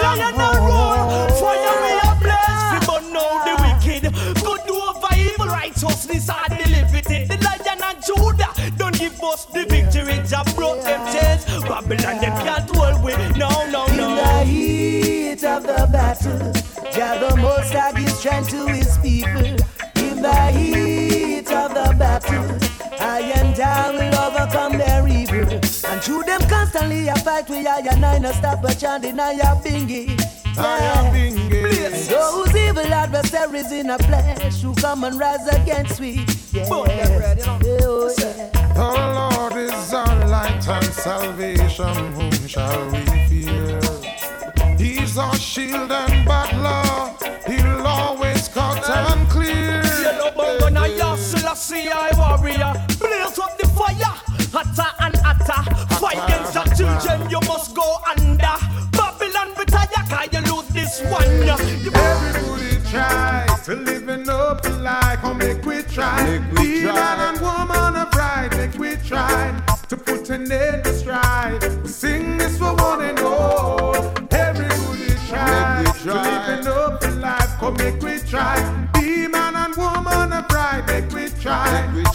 [0.05, 1.01] Lion a roar.
[1.41, 2.69] Fire we a blaze.
[2.69, 4.13] We burn now the wicked.
[4.45, 7.25] Good over evil righteousness are the liberty.
[7.25, 10.21] The lion and Judah don't give us the victory.
[10.29, 11.47] Jah broke them chains.
[11.65, 13.13] Babylon them can't hold we.
[13.39, 16.53] No, no, In the heat of the battle,
[16.93, 19.57] Jah the Most High gives strength to His people.
[20.21, 22.45] In the heat of the battle,
[23.01, 25.49] I and I will overcome their evil.
[25.89, 29.31] And through them constantly I fight with I and I no stop but chanting I
[29.31, 30.09] am bingy.
[30.59, 31.89] Yeah.
[32.11, 36.27] Those evil adversaries in a flesh who come and rise against we.
[36.53, 36.69] Yeah.
[36.71, 37.35] Oh, yeah.
[37.35, 37.49] The
[38.77, 42.13] Lord is our light and salvation.
[42.13, 43.81] Whom shall we fear?
[44.77, 46.80] He's our shield and butler.
[51.91, 54.15] Selassie I warrior Blaze up the fire
[54.53, 55.63] Hotter and hotter
[55.97, 58.55] Fight against the children You must go under
[58.93, 61.23] Babylon retire Cause you lose this one
[61.83, 65.21] You Everybody try to live up to life.
[65.21, 66.39] Come make we try.
[66.57, 68.51] Be man and woman of pride.
[68.57, 71.63] Make we try to put an end to strife.
[71.83, 73.95] We sing this for one and all.
[74.33, 77.57] Everybody try to living up to life.
[77.61, 78.80] Come make we try.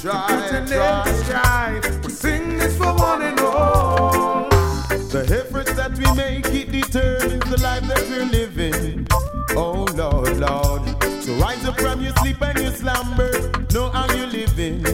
[0.05, 0.31] Try.
[0.31, 2.05] an end to strife.
[2.05, 4.49] We sing this for one and all.
[4.89, 9.07] The efforts that we make, it determines the life that we're living.
[9.51, 11.03] Oh Lord, Lord.
[11.23, 13.31] So rise up from your sleep and your slumber.
[13.73, 14.85] Know how you're living.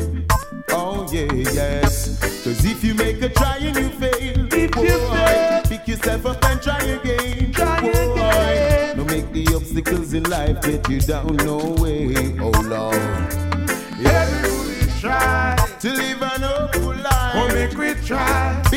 [0.70, 2.20] Oh yeah, yes.
[2.44, 6.80] Cause if you make a try and you fail, boy, pick yourself up and try
[6.80, 7.52] again.
[7.52, 12.38] boy, don't make the obstacles in life get you down no way.
[12.40, 13.42] Oh Lord.
[14.04, 14.41] Everybody
[15.12, 17.36] try to live an hopeful life.
[17.36, 18.71] Oh, make we try.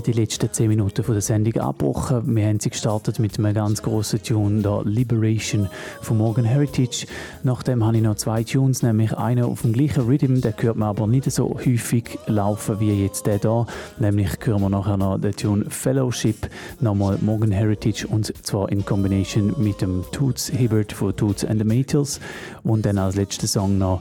[0.00, 2.36] Mittlerweile die letzten 10 Minuten von der Sendung abgebrochen.
[2.36, 5.68] Wir haben sie gestartet mit einem ganz grossen Tune, der Liberation
[6.00, 7.06] von Morgan Heritage.
[7.42, 10.88] Nachdem habe ich noch zwei Tunes, nämlich einen auf dem gleichen Rhythm, der hört man
[10.88, 13.66] aber nicht so häufig laufen wie jetzt der da.
[13.98, 16.48] Nämlich hören wir nachher noch den Tune Fellowship,
[16.80, 21.64] nochmal Morgan Heritage und zwar in Kombination mit dem Toots Hibbert von Toots and the
[21.64, 22.20] Maytals
[22.62, 24.00] und dann als letzter Song noch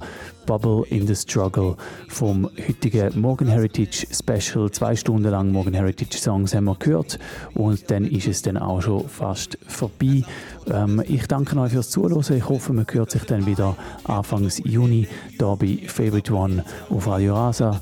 [0.50, 1.78] Bubble in the Struggle
[2.20, 4.70] vom heutigen Morgan Heritage Special.
[4.72, 7.18] Zwei Stunden lang Morgan Heritage Songs haben wir gehört
[7.54, 10.24] und dann ist es dann auch schon fast vorbei.
[10.70, 12.22] Ähm, ich danke euch fürs Zuhören.
[12.36, 17.36] Ich hoffe, man hört sich dann wieder Anfangs Juni hier bei Favorite One auf Radio
[17.36, 17.80] Rasa.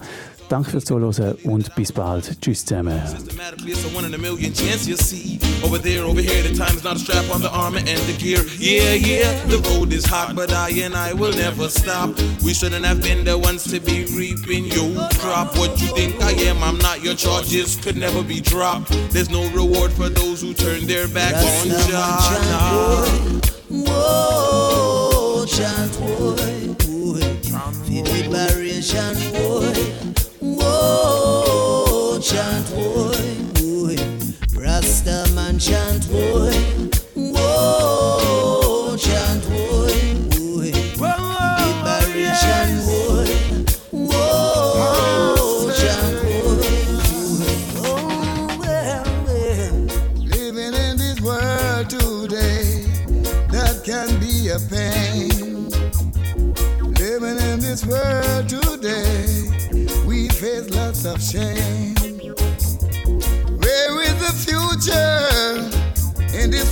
[0.50, 2.40] Danke fürs Zuhören und bis bald.
[2.42, 3.02] Tschüss zusammen.
[3.06, 5.40] Systematically, it's a one in a million chance you'll see.
[5.62, 8.46] Over there, over here, the time's not a strap on the armor and the gear.
[8.58, 12.16] Yeah, yeah, the road is hot, but I and I will never stop.
[12.46, 15.58] We shouldn't have been the ones to be reaping your crop.
[15.58, 16.64] What you think I am?
[16.64, 17.04] I'm not.
[17.04, 18.90] Your charges could never be dropped.
[19.12, 23.18] There's no reward for those who turn their back on Jah.
[23.70, 30.07] Whoa, chant boy, boy, for liberation boy.
[32.28, 33.16] Chant boy,
[33.54, 33.96] boy,
[34.54, 36.52] Rasta man chant boy.
[37.16, 39.96] Whoa, chant boy,
[45.72, 46.48] chant boy.
[50.20, 52.84] Living in this world today,
[53.52, 55.70] that can be a pain.
[56.96, 59.48] Living in this world today,
[60.06, 61.87] we face lots of shame.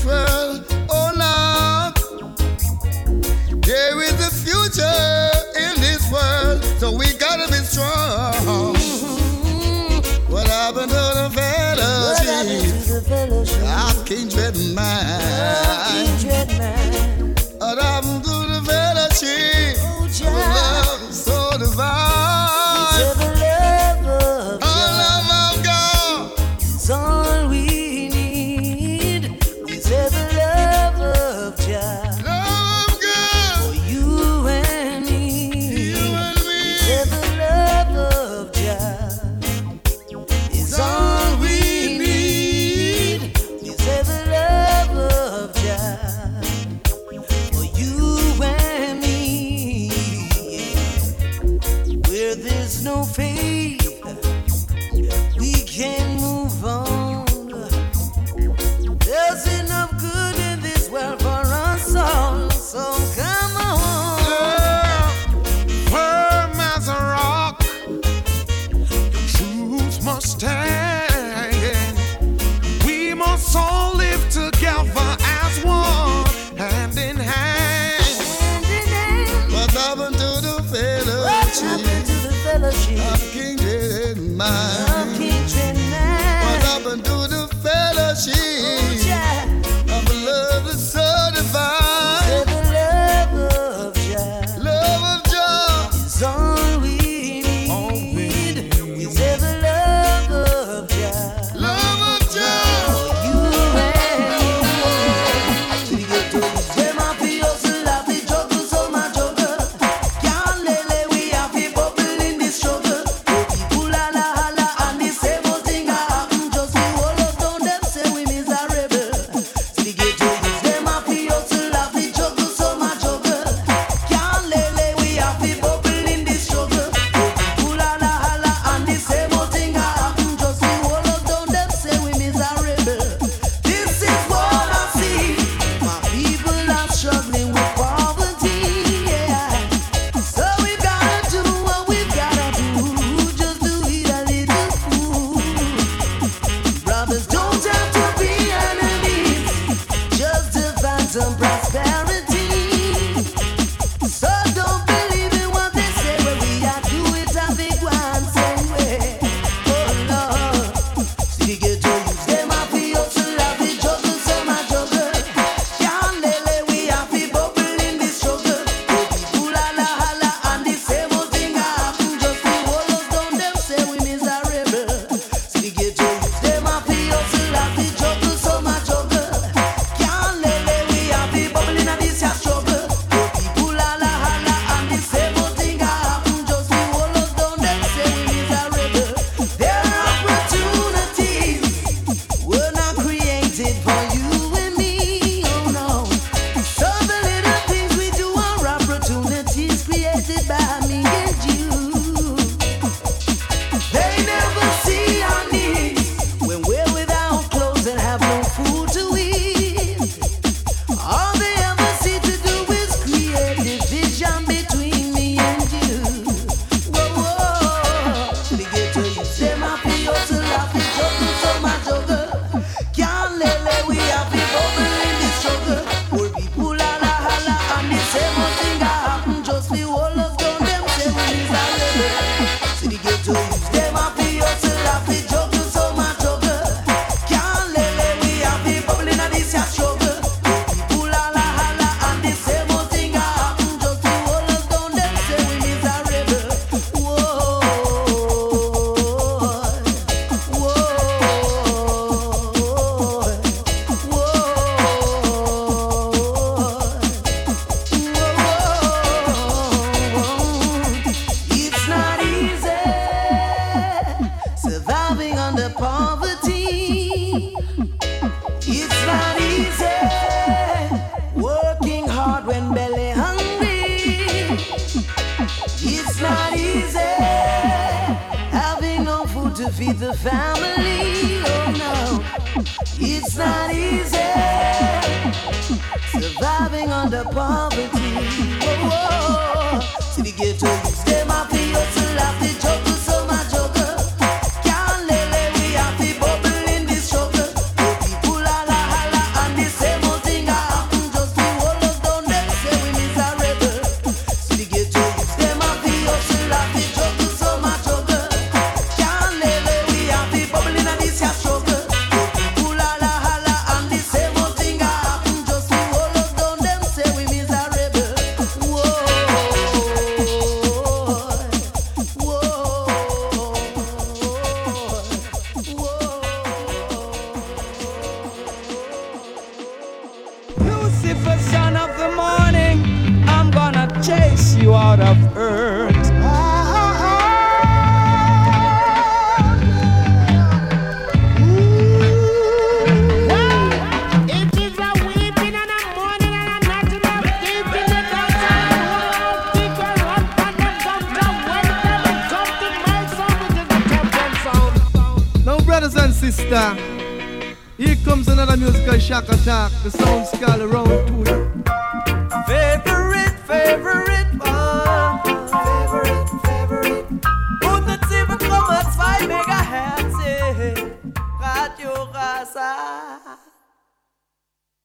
[0.06, 0.64] World?
[0.90, 1.96] Oh Lord,
[3.64, 8.76] there is a future in this world, so we gotta be strong.
[10.30, 12.86] What happened to the fellowship?
[13.64, 16.24] Of kindred mind.
[17.58, 19.78] What happened to the fellowship?
[19.78, 20.34] Of oh, oh,
[21.02, 22.15] love so divine.